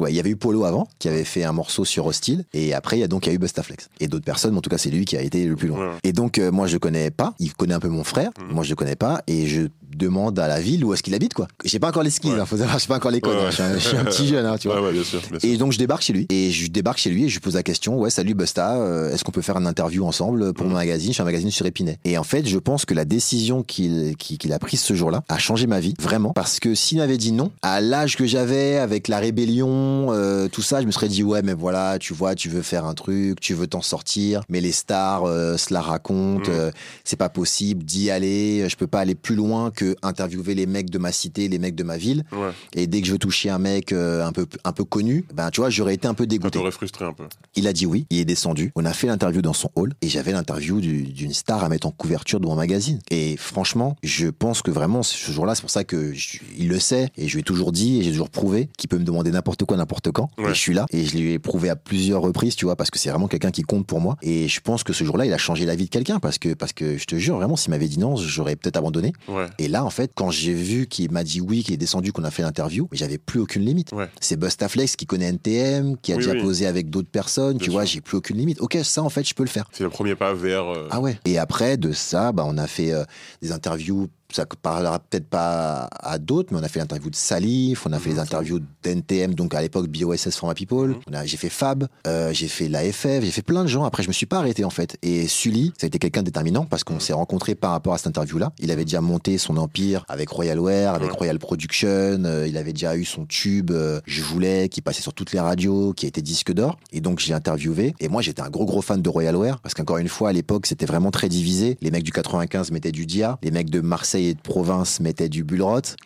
Ouais, 0.00 0.10
il 0.12 0.16
y 0.16 0.20
avait 0.20 0.30
eu 0.30 0.36
Polo 0.36 0.64
avant 0.64 0.88
qui 0.98 1.08
avait 1.08 1.22
fait 1.24 1.44
un 1.44 1.52
morceau 1.52 1.84
sur 1.84 2.06
Hostile 2.06 2.45
et 2.54 2.74
après 2.74 2.96
il 2.96 3.00
y 3.00 3.04
a 3.04 3.08
donc 3.08 3.26
il 3.26 3.30
y 3.30 3.32
a 3.32 3.34
eu 3.34 3.38
Bustaflex 3.38 3.88
et 4.00 4.08
d'autres 4.08 4.24
personnes, 4.24 4.52
mais 4.52 4.58
en 4.58 4.62
tout 4.62 4.70
cas 4.70 4.78
c'est 4.78 4.90
lui 4.90 5.04
qui 5.04 5.16
a 5.16 5.22
été 5.22 5.44
le 5.44 5.56
plus 5.56 5.68
loin. 5.68 5.78
Ouais. 5.78 5.94
Et 6.04 6.12
donc 6.12 6.38
euh, 6.38 6.50
moi 6.50 6.66
je 6.66 6.78
connais 6.78 7.10
pas, 7.10 7.34
il 7.38 7.52
connaît 7.54 7.74
un 7.74 7.80
peu 7.80 7.88
mon 7.88 8.04
frère, 8.04 8.30
Mhm. 8.40 8.54
moi 8.54 8.64
je 8.64 8.70
le 8.70 8.76
connais 8.76 8.96
pas 8.96 9.22
et 9.26 9.46
je 9.46 9.62
demande 9.96 10.38
à 10.38 10.46
la 10.48 10.60
ville 10.60 10.84
où 10.84 10.92
est-ce 10.92 11.02
qu'il 11.02 11.14
habite 11.14 11.32
quoi. 11.32 11.48
J'ai 11.64 11.78
pas 11.78 11.88
encore 11.88 12.02
les 12.02 12.10
skills, 12.10 12.32
Ouais. 12.32 12.40
hein, 12.40 12.44
faut 12.46 12.56
savoir, 12.58 12.78
j'ai 12.78 12.86
pas 12.86 12.96
encore 12.96 13.10
les 13.10 13.20
codes, 13.20 13.36
hein, 13.38 13.46
je, 13.50 13.54
suis 13.54 13.62
un, 13.62 13.74
je 13.74 13.78
suis 13.88 13.96
un 13.96 14.04
petit 14.04 14.26
jeune, 14.26 14.44
hein, 14.44 14.56
tu 14.58 14.68
vois. 14.68 14.80
Ouais, 14.80 14.88
ouais, 14.88 14.92
bien 14.92 15.04
sûr. 15.04 15.20
bien 15.30 15.38
sûr. 15.40 15.48
Et 15.48 15.56
donc 15.56 15.72
je 15.72 15.78
débarque 15.78 16.02
chez 16.02 16.12
lui 16.12 16.26
et 16.28 16.50
je 16.50 16.66
débarque 16.66 16.98
chez 16.98 17.08
lui 17.10 17.24
et 17.24 17.28
je 17.28 17.34
lui 17.34 17.40
pose 17.40 17.54
la 17.54 17.62
question 17.62 17.98
ouais 17.98 18.10
salut 18.10 18.34
Busta 18.34 18.76
euh, 18.76 19.12
est-ce 19.12 19.24
qu'on 19.24 19.32
peut 19.32 19.42
faire 19.42 19.56
une 19.56 19.66
interview 19.66 20.04
ensemble 20.06 20.52
pour 20.52 20.66
mon 20.66 20.74
magazine? 20.74 21.10
Je 21.10 21.14
suis 21.14 21.22
un 21.22 21.24
magazine 21.26 21.50
sur 21.50 21.64
Épinay 21.66 21.98
et 22.04 22.18
en 22.18 22.24
fait 22.24 22.46
je 22.46 22.58
pense 22.58 22.84
que 22.84 22.94
la 22.94 23.04
décision 23.06 23.62
qu'il 23.62 24.16
qu'il 24.16 24.36
qu'il 24.38 24.52
a 24.52 24.58
prise 24.58 24.80
ce 24.80 24.94
jour-là 24.94 25.22
a 25.28 25.38
changé 25.38 25.66
ma 25.66 25.80
vie 25.80 25.94
vraiment 26.00 26.32
parce 26.32 26.60
que 26.60 26.74
s'il 26.74 26.98
m'avait 26.98 27.16
dit 27.16 27.32
non 27.32 27.50
à 27.62 27.80
l'âge 27.80 28.16
que 28.16 28.26
j'avais 28.26 28.76
avec 28.76 29.08
la 29.08 29.18
rébellion 29.18 30.08
euh, 30.12 30.48
tout 30.48 30.62
ça 30.62 30.80
je 30.82 30.86
me 30.86 30.90
serais 30.92 31.08
dit 31.08 31.22
ouais 31.22 31.42
mais 31.42 31.54
voilà 31.54 31.98
tu 31.98 32.12
vois 32.12 32.34
tu 32.36 32.48
veux 32.48 32.62
faire 32.62 32.84
un 32.84 32.94
truc 32.94 33.40
tu 33.40 33.54
veux 33.54 33.66
t'en 33.66 33.82
sortir 33.82 34.42
mais 34.48 34.60
les 34.60 34.72
stars 34.72 35.24
euh, 35.24 35.56
se 35.56 35.72
la 35.74 35.80
racontent 35.80 36.36
Mm. 36.36 36.42
euh, 36.50 36.70
c'est 37.04 37.16
pas 37.16 37.28
possible 37.28 37.82
d'y 37.84 38.10
aller 38.10 38.68
je 38.68 38.76
peux 38.76 38.86
pas 38.86 39.00
aller 39.00 39.14
plus 39.14 39.34
loin 39.34 39.70
que 39.70 39.96
interviewer 40.02 40.54
les 40.54 40.66
mecs 40.66 40.90
de 40.90 40.98
ma 40.98 41.12
cité 41.12 41.48
les 41.48 41.58
mecs 41.58 41.74
de 41.74 41.82
ma 41.84 41.96
ville 41.96 42.24
Ouais. 42.32 42.50
et 42.74 42.86
dès 42.86 43.00
que 43.00 43.06
je 43.06 43.12
veux 43.12 43.18
toucher 43.18 43.50
un 43.50 43.58
mec 43.58 43.92
euh, 43.92 44.24
un 44.24 44.32
peu 44.32 44.46
un 44.64 44.72
peu 44.72 44.84
connu, 44.84 45.24
ben 45.34 45.50
tu 45.50 45.60
vois, 45.60 45.70
j'aurais 45.70 45.94
été 45.94 46.06
un 46.08 46.14
peu 46.14 46.24
Ça 46.24 46.28
dégoûté. 46.28 46.58
t'aurait 46.58 46.70
frustré 46.70 47.04
un 47.04 47.12
peu. 47.12 47.24
Il 47.54 47.66
a 47.66 47.72
dit 47.72 47.86
oui, 47.86 48.06
il 48.10 48.18
est 48.18 48.24
descendu. 48.24 48.72
On 48.76 48.84
a 48.84 48.92
fait 48.92 49.06
l'interview 49.06 49.40
dans 49.42 49.52
son 49.52 49.70
hall 49.74 49.94
et 50.02 50.08
j'avais 50.08 50.32
l'interview 50.32 50.80
du- 50.80 51.02
d'une 51.04 51.32
star 51.32 51.64
à 51.64 51.68
mettre 51.68 51.86
en 51.86 51.90
couverture 51.90 52.40
de 52.40 52.46
mon 52.46 52.54
magazine. 52.56 52.98
Et 53.10 53.36
franchement, 53.36 53.96
je 54.02 54.28
pense 54.28 54.60
que 54.62 54.70
vraiment 54.70 55.02
ce 55.02 55.32
jour-là, 55.32 55.54
c'est 55.54 55.62
pour 55.62 55.70
ça 55.70 55.84
que 55.84 56.12
je- 56.12 56.38
il 56.58 56.68
le 56.68 56.78
sait 56.78 57.08
et 57.16 57.26
je 57.28 57.34
lui 57.34 57.40
ai 57.40 57.44
toujours 57.44 57.72
dit 57.72 57.98
et 57.98 58.02
j'ai 58.02 58.10
toujours 58.10 58.30
prouvé 58.30 58.68
qu'il 58.76 58.88
peut 58.88 58.98
me 58.98 59.04
demander 59.04 59.30
n'importe 59.30 59.64
quoi 59.64 59.76
n'importe 59.76 60.10
quand. 60.10 60.30
Ouais. 60.38 60.50
Et 60.50 60.54
je 60.54 60.60
suis 60.60 60.74
là 60.74 60.86
et 60.90 61.04
je 61.04 61.16
lui 61.16 61.32
ai 61.32 61.38
prouvé 61.38 61.70
à 61.70 61.76
plusieurs 61.76 62.25
reprises, 62.26 62.56
tu 62.56 62.64
vois, 62.66 62.76
parce 62.76 62.90
que 62.90 62.98
c'est 62.98 63.08
vraiment 63.10 63.28
quelqu'un 63.28 63.50
qui 63.50 63.62
compte 63.62 63.86
pour 63.86 64.00
moi. 64.00 64.16
Et 64.22 64.48
je 64.48 64.60
pense 64.60 64.84
que 64.84 64.92
ce 64.92 65.04
jour-là, 65.04 65.24
il 65.26 65.32
a 65.32 65.38
changé 65.38 65.64
la 65.64 65.74
vie 65.76 65.84
de 65.86 65.90
quelqu'un 65.90 66.18
parce 66.18 66.38
que 66.38 66.54
parce 66.54 66.72
que 66.72 66.98
je 66.98 67.04
te 67.06 67.16
jure 67.16 67.36
vraiment, 67.36 67.56
s'il 67.56 67.70
m'avait 67.70 67.88
dit 67.88 67.98
non, 67.98 68.16
j'aurais 68.16 68.56
peut-être 68.56 68.76
abandonné. 68.76 69.12
Ouais. 69.28 69.46
Et 69.58 69.68
là, 69.68 69.84
en 69.84 69.90
fait, 69.90 70.10
quand 70.14 70.30
j'ai 70.30 70.52
vu 70.54 70.86
qu'il 70.86 71.10
m'a 71.10 71.24
dit 71.24 71.40
oui, 71.40 71.62
qu'il 71.62 71.74
est 71.74 71.78
descendu, 71.78 72.12
qu'on 72.12 72.24
a 72.24 72.30
fait 72.30 72.42
l'interview, 72.42 72.88
j'avais 72.92 73.18
plus 73.18 73.40
aucune 73.40 73.64
limite. 73.64 73.92
Ouais. 73.92 74.08
C'est 74.20 74.36
Bustaflex 74.38 74.96
qui 74.96 75.06
connaît 75.06 75.26
NTM, 75.32 75.96
qui 76.02 76.12
a 76.12 76.16
Oui, 76.16 76.22
déjà 76.24 76.32
oui. 76.36 76.42
posé 76.42 76.66
avec 76.66 76.90
d'autres 76.90 77.10
personnes, 77.10 77.56
Bien 77.58 77.64
tu 77.64 77.70
vois, 77.70 77.84
j'ai 77.84 78.00
plus 78.00 78.16
aucune 78.18 78.36
limite. 78.36 78.60
Ok, 78.60 78.76
ça, 78.82 79.02
en 79.02 79.08
fait, 79.08 79.26
je 79.28 79.34
peux 79.34 79.42
le 79.44 79.48
faire. 79.48 79.68
C'est 79.72 79.84
le 79.84 79.90
premier 79.90 80.14
pas 80.14 80.34
vers. 80.34 80.64
euh, 80.72 80.88
Ah 80.90 81.00
ouais. 81.00 81.18
Et 81.24 81.38
après, 81.38 81.76
de 81.76 81.92
ça, 81.92 82.32
bah, 82.32 82.44
on 82.46 82.58
a 82.58 82.66
fait 82.66 82.92
euh, 82.92 83.04
des 83.42 83.52
interviews. 83.52 84.08
Ça 84.36 84.44
parlera 84.60 84.98
peut-être 84.98 85.28
pas 85.28 85.88
à 85.98 86.18
d'autres, 86.18 86.52
mais 86.52 86.60
on 86.60 86.62
a 86.62 86.68
fait 86.68 86.78
l'interview 86.78 87.08
de 87.08 87.16
Salif, 87.16 87.86
on 87.86 87.92
a 87.94 87.98
fait 87.98 88.10
les 88.10 88.18
interviews 88.18 88.60
d'NTM, 88.82 89.32
donc 89.34 89.54
à 89.54 89.62
l'époque 89.62 89.88
BOSS 89.88 90.36
Format 90.36 90.52
People. 90.52 90.90
Mhm. 90.90 91.22
J'ai 91.24 91.38
fait 91.38 91.48
Fab, 91.48 91.86
euh, 92.06 92.34
j'ai 92.34 92.48
fait 92.48 92.68
l'AFF, 92.68 93.22
j'ai 93.24 93.30
fait 93.30 93.40
plein 93.40 93.62
de 93.62 93.68
gens. 93.68 93.84
Après, 93.84 94.02
je 94.02 94.08
me 94.08 94.12
suis 94.12 94.26
pas 94.26 94.36
arrêté 94.36 94.62
en 94.64 94.68
fait. 94.70 94.98
Et 95.02 95.26
Sully, 95.26 95.72
ça 95.78 95.86
a 95.86 95.88
été 95.88 95.98
quelqu'un 95.98 96.20
de 96.20 96.26
déterminant 96.26 96.66
parce 96.66 96.84
qu'on 96.84 96.94
Mhm. 96.96 97.00
s'est 97.00 97.12
rencontrés 97.14 97.54
par 97.54 97.70
rapport 97.70 97.94
à 97.94 97.96
cette 97.98 98.08
interview-là. 98.08 98.52
Il 98.58 98.70
avait 98.70 98.84
déjà 98.84 99.00
monté 99.00 99.38
son 99.38 99.56
empire 99.56 100.04
avec 100.06 100.28
Royal 100.28 100.60
Wear, 100.60 100.94
avec 100.94 101.12
Ouais. 101.12 101.16
Royal 101.16 101.38
Production. 101.38 101.86
euh, 101.88 102.46
il 102.46 102.58
avait 102.58 102.74
déjà 102.74 102.94
eu 102.94 103.06
son 103.06 103.24
tube 103.24 103.70
euh, 103.70 104.00
Je 104.06 104.22
voulais, 104.22 104.68
qui 104.68 104.82
passait 104.82 105.00
sur 105.00 105.14
toutes 105.14 105.32
les 105.32 105.40
radios, 105.40 105.94
qui 105.94 106.04
a 106.04 106.08
été 106.08 106.20
disque 106.20 106.52
d'or. 106.52 106.78
Et 106.92 107.00
donc, 107.00 107.20
je 107.20 107.28
l'ai 107.28 107.32
interviewé. 107.34 107.94
Et 108.00 108.08
moi, 108.08 108.20
j'étais 108.20 108.42
un 108.42 108.50
gros, 108.50 108.66
gros 108.66 108.82
fan 108.82 109.00
de 109.00 109.08
Royal 109.08 109.34
Wear 109.34 109.60
parce 109.60 109.74
qu'encore 109.74 109.96
une 109.98 110.08
fois, 110.08 110.28
à 110.28 110.32
l'époque, 110.32 110.66
c'était 110.66 110.84
vraiment 110.86 111.10
très 111.10 111.30
divisé. 111.30 111.78
Les 111.80 111.90
mecs 111.90 112.02
du 112.04 112.12
95 112.12 112.70
mettaient 112.70 112.92
du 112.92 113.06
Dia, 113.06 113.38
les 113.42 113.50
mecs 113.50 113.70
de 113.70 113.80
Marseille 113.80 114.25
de 114.34 114.40
province 114.40 115.00
mettaient 115.00 115.28
du. 115.28 115.44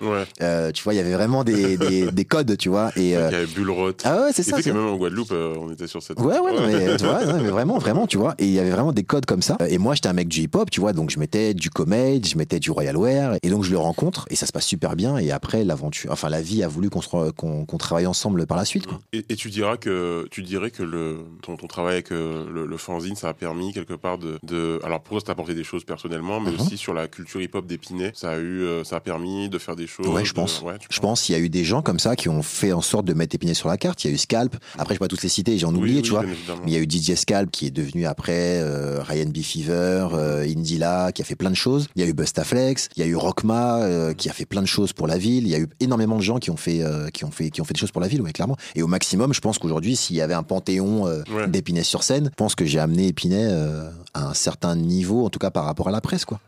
Ouais. 0.01 0.25
Euh, 0.43 0.71
tu 0.73 0.83
vois, 0.85 0.95
il 0.95 0.97
y 0.97 1.01
avait 1.01 1.13
vraiment 1.13 1.45
des, 1.45 1.77
des, 1.77 2.11
des 2.11 2.25
codes, 2.25 2.57
tu 2.57 2.69
vois. 2.69 2.91
Et, 2.97 3.01
Il 3.01 3.09
y 3.11 3.15
euh, 3.15 3.29
avait 3.29 3.47
Bullrot. 3.47 3.93
ah 4.05 4.23
ouais, 4.23 4.31
c'est 4.33 4.43
ça. 4.43 4.57
même 4.73 4.87
en 4.87 4.97
Guadeloupe, 4.97 5.33
euh, 5.33 5.55
on 5.59 5.71
était 5.73 5.87
sur 5.87 6.03
cette. 6.03 6.21
Ouais, 6.21 6.39
ouais, 6.39 6.53
non, 6.53 6.67
mais, 6.67 6.97
tu 6.97 7.05
vois, 7.05 7.25
non, 7.25 7.41
mais 7.43 7.49
vraiment, 7.51 7.79
vraiment, 7.79 8.07
tu 8.07 8.17
vois. 8.19 8.35
Et 8.39 8.45
il 8.47 8.53
y 8.53 8.59
avait 8.59 8.71
vraiment 8.71 8.93
des 8.93 9.03
codes 9.05 9.27
comme 9.27 9.43
ça. 9.43 9.57
Et 9.69 9.79
moi, 9.79 9.95
j'étais 9.95 10.09
un 10.09 10.13
mec 10.13 10.29
du 10.29 10.43
hip-hop, 10.43 10.71
tu 10.71 10.81
vois, 10.81 10.93
donc 10.93 11.11
je 11.11 11.19
mettais 11.19 11.55
du 11.55 11.71
Comade, 11.71 12.27
je 12.27 12.37
mettais 12.39 12.61
du 12.61 12.71
Royal 12.71 12.97
Wear. 12.97 13.37
Et 13.43 13.51
donc, 13.51 13.65
je 13.65 13.71
le 13.71 13.79
rencontre 13.79 14.27
et 14.31 14.37
ça 14.37 14.47
se 14.47 14.53
passe 14.53 14.67
super 14.67 14.97
bien. 14.97 15.17
Et 15.19 15.31
après, 15.33 15.65
l'aventure, 15.65 16.13
enfin, 16.13 16.29
la 16.29 16.43
vie 16.43 16.63
a 16.63 16.69
voulu 16.69 16.91
qu'on 16.91 17.65
travaille 17.79 18.07
ensemble 18.07 18.47
par 18.47 18.57
la 18.57 18.65
suite, 18.65 18.87
quoi. 18.87 18.99
Et, 19.13 19.25
et 19.29 19.37
tu 19.37 19.51
diras 19.51 19.77
que 19.77 20.27
tu 20.31 20.43
dirais 20.43 20.71
que 20.71 20.83
le 20.83 21.19
ton, 21.43 21.57
ton 21.57 21.67
travail 21.67 21.95
avec 21.95 22.13
euh, 22.13 22.47
le, 22.53 22.67
le 22.67 22.77
fanzine, 22.77 23.17
ça 23.17 23.29
a 23.29 23.35
permis 23.35 23.73
quelque 23.73 23.95
part 23.95 24.19
de, 24.19 24.39
de 24.43 24.79
alors 24.85 25.01
pour 25.01 25.17
toi, 25.17 25.23
ça 25.27 25.33
apporté 25.33 25.55
des 25.55 25.65
choses 25.65 25.85
personnellement, 25.85 26.41
mais 26.41 26.51
Mhm. 26.51 26.61
aussi 26.61 26.77
sur 26.77 26.95
la 26.95 27.07
culture 27.09 27.41
hip-hop 27.41 27.67
d'Épinay, 28.01 28.13
ça 28.15 28.31
a 28.31 28.39
eu, 28.39 28.63
euh, 28.63 28.85
ça 28.85 28.97
a 28.97 29.01
permis 29.01 29.49
de 29.49 29.59
faire 29.59 29.77
des 29.77 29.87
choses. 29.87 30.07
Ouais, 30.09 30.25
je 30.25 30.31
de- 30.31 30.35
pense. 30.37 30.63
ouais, 30.63 30.75
Je 30.91 31.01
pense 31.01 31.23
qu'il 31.23 31.35
y 31.35 31.39
a 31.39 31.41
eu 31.41 31.49
des 31.49 31.65
gens 31.65 31.83
comme 31.83 31.99
ça 31.99 32.17
qui 32.17 32.29
ont 32.29 32.43
fait 32.43 32.73
en 32.73 32.81
sorte 32.81 33.05
de 33.07 33.15
mettre 33.15 33.35
Épinay 33.35 33.55
sur 33.55 33.69
la 33.69 33.77
carte. 33.77 34.03
Il 34.05 34.09
y 34.09 34.11
a 34.11 34.15
eu 34.15 34.19
Scalp. 34.19 34.57
Après, 34.79 34.95
je 34.95 34.97
vais 34.97 35.05
pas 35.05 35.09
toutes 35.09 35.23
les 35.23 35.29
citer, 35.29 35.57
j'ai 35.59 35.67
en 35.67 35.73
Oui, 35.73 35.79
oublié, 35.79 35.97
oui, 35.97 36.03
tu 36.03 36.11
vois. 36.11 36.23
bien 36.23 36.33
évidemment. 36.33 36.61
Mais 36.65 36.71
il 36.73 36.75
y 36.75 36.77
a 36.77 36.81
eu 36.81 36.87
DJ 36.89 37.15
Scalp 37.15 37.51
qui 37.51 37.67
est 37.67 37.71
devenu 37.71 38.07
après 38.07 38.59
euh, 38.61 39.01
Ryan 39.03 39.27
B. 39.29 39.39
Fever, 39.43 40.09
euh, 40.13 40.43
Indila, 40.45 41.13
qui 41.13 41.23
a 41.23 41.25
fait 41.25 41.37
plein 41.37 41.51
de 41.51 41.57
choses. 41.57 41.89
Il 41.97 42.03
y 42.03 42.05
a 42.05 42.09
eu 42.09 42.13
Bustaflex, 42.13 42.89
il 42.97 43.01
y 43.01 43.03
a 43.05 43.07
eu 43.09 43.17
Rockma 43.17 43.83
euh, 43.83 44.15
qui 44.15 44.29
a 44.29 44.33
fait 44.33 44.47
plein 44.47 44.63
de 44.63 44.67
choses 44.67 44.93
pour 44.93 45.07
la 45.07 45.19
ville. 45.19 45.45
Il 45.45 45.51
y 45.51 45.55
a 45.55 45.59
eu 45.59 45.69
énormément 45.81 46.17
de 46.17 46.23
gens 46.23 46.39
qui 46.39 46.51
ont 46.51 46.57
fait, 46.57 46.83
euh, 46.83 47.09
qui 47.09 47.25
ont 47.25 47.31
fait, 47.31 47.51
qui 47.51 47.61
ont 47.61 47.65
fait 47.65 47.75
des 47.75 47.81
choses 47.81 47.93
pour 47.93 48.01
la 48.01 48.09
ville, 48.09 48.23
ouais, 48.23 48.33
clairement. 48.33 48.57
Et 48.75 48.83
au 48.83 48.87
maximum, 48.87 49.33
je 49.35 49.41
pense 49.41 49.59
qu'aujourd'hui, 49.59 49.97
s'il 49.97 50.17
y 50.17 50.21
avait 50.21 50.35
un 50.35 50.43
panthéon 50.43 51.07
euh, 51.07 51.23
Ouais. 51.35 51.47
d'Épinay 51.49 51.83
sur 51.83 52.03
scène, 52.03 52.27
je 52.31 52.35
pense 52.37 52.55
que 52.55 52.65
j'ai 52.65 52.79
amené 52.79 53.09
Épinay 53.09 53.47
euh, 53.51 53.91
à 54.15 54.29
un 54.29 54.35
certain 54.35 54.75
niveau, 54.77 55.25
en 55.25 55.31
tout 55.31 55.39
cas 55.39 55.51
par 55.51 55.65
rapport 55.65 55.89
à 55.89 55.91
la 55.91 56.01
presse, 56.01 56.25
quoi. 56.25 56.41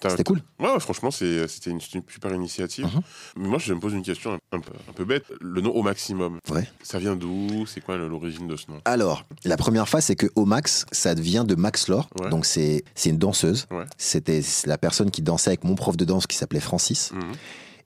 T'as- 0.00 0.10
C'était 0.10 0.24
cool. 0.24 0.42
Ouais, 0.60 0.70
ouais, 0.72 0.80
franchement, 0.80 1.10
c'était 1.10 1.70
une, 1.70 1.78
une 1.94 2.02
super 2.08 2.34
initiative. 2.34 2.84
Mhm. 2.86 3.00
Mais 3.36 3.48
moi, 3.48 3.58
je 3.58 3.72
me 3.72 3.80
pose 3.80 3.92
une 3.94 4.02
question 4.02 4.32
un, 4.34 4.56
un 4.56 4.60
peu, 4.60 4.72
un 4.88 4.92
peu 4.92 5.04
bête. 5.04 5.24
Le 5.40 5.60
nom 5.60 5.70
au 5.70 5.82
maximum, 5.82 6.38
Ouais. 6.50 6.68
ça 6.82 6.98
vient 6.98 7.16
d'où? 7.16 7.64
C'est 7.66 7.80
quoi 7.80 7.96
l'origine 7.96 8.46
de 8.48 8.56
ce 8.56 8.70
nom? 8.70 8.80
Alors, 8.84 9.24
la 9.44 9.56
première 9.56 9.88
phase, 9.88 10.04
c'est 10.06 10.16
que 10.16 10.26
au 10.34 10.44
max, 10.44 10.84
ça 10.92 11.14
devient 11.14 11.44
de 11.46 11.54
Max 11.54 11.88
Lore. 11.88 12.08
Ouais. 12.20 12.28
Donc, 12.30 12.44
c'est 12.44 12.84
c'est 12.94 13.10
une 13.10 13.18
danseuse. 13.18 13.66
Ouais. 13.70 13.84
C'était 13.96 14.42
la 14.66 14.76
personne 14.78 15.10
qui 15.10 15.22
dansait 15.22 15.50
avec 15.50 15.64
mon 15.64 15.74
prof 15.76 15.96
de 15.96 16.04
danse 16.04 16.26
qui 16.26 16.36
s'appelait 16.36 16.60
Francis. 16.60 17.12
Mhm. 17.12 17.32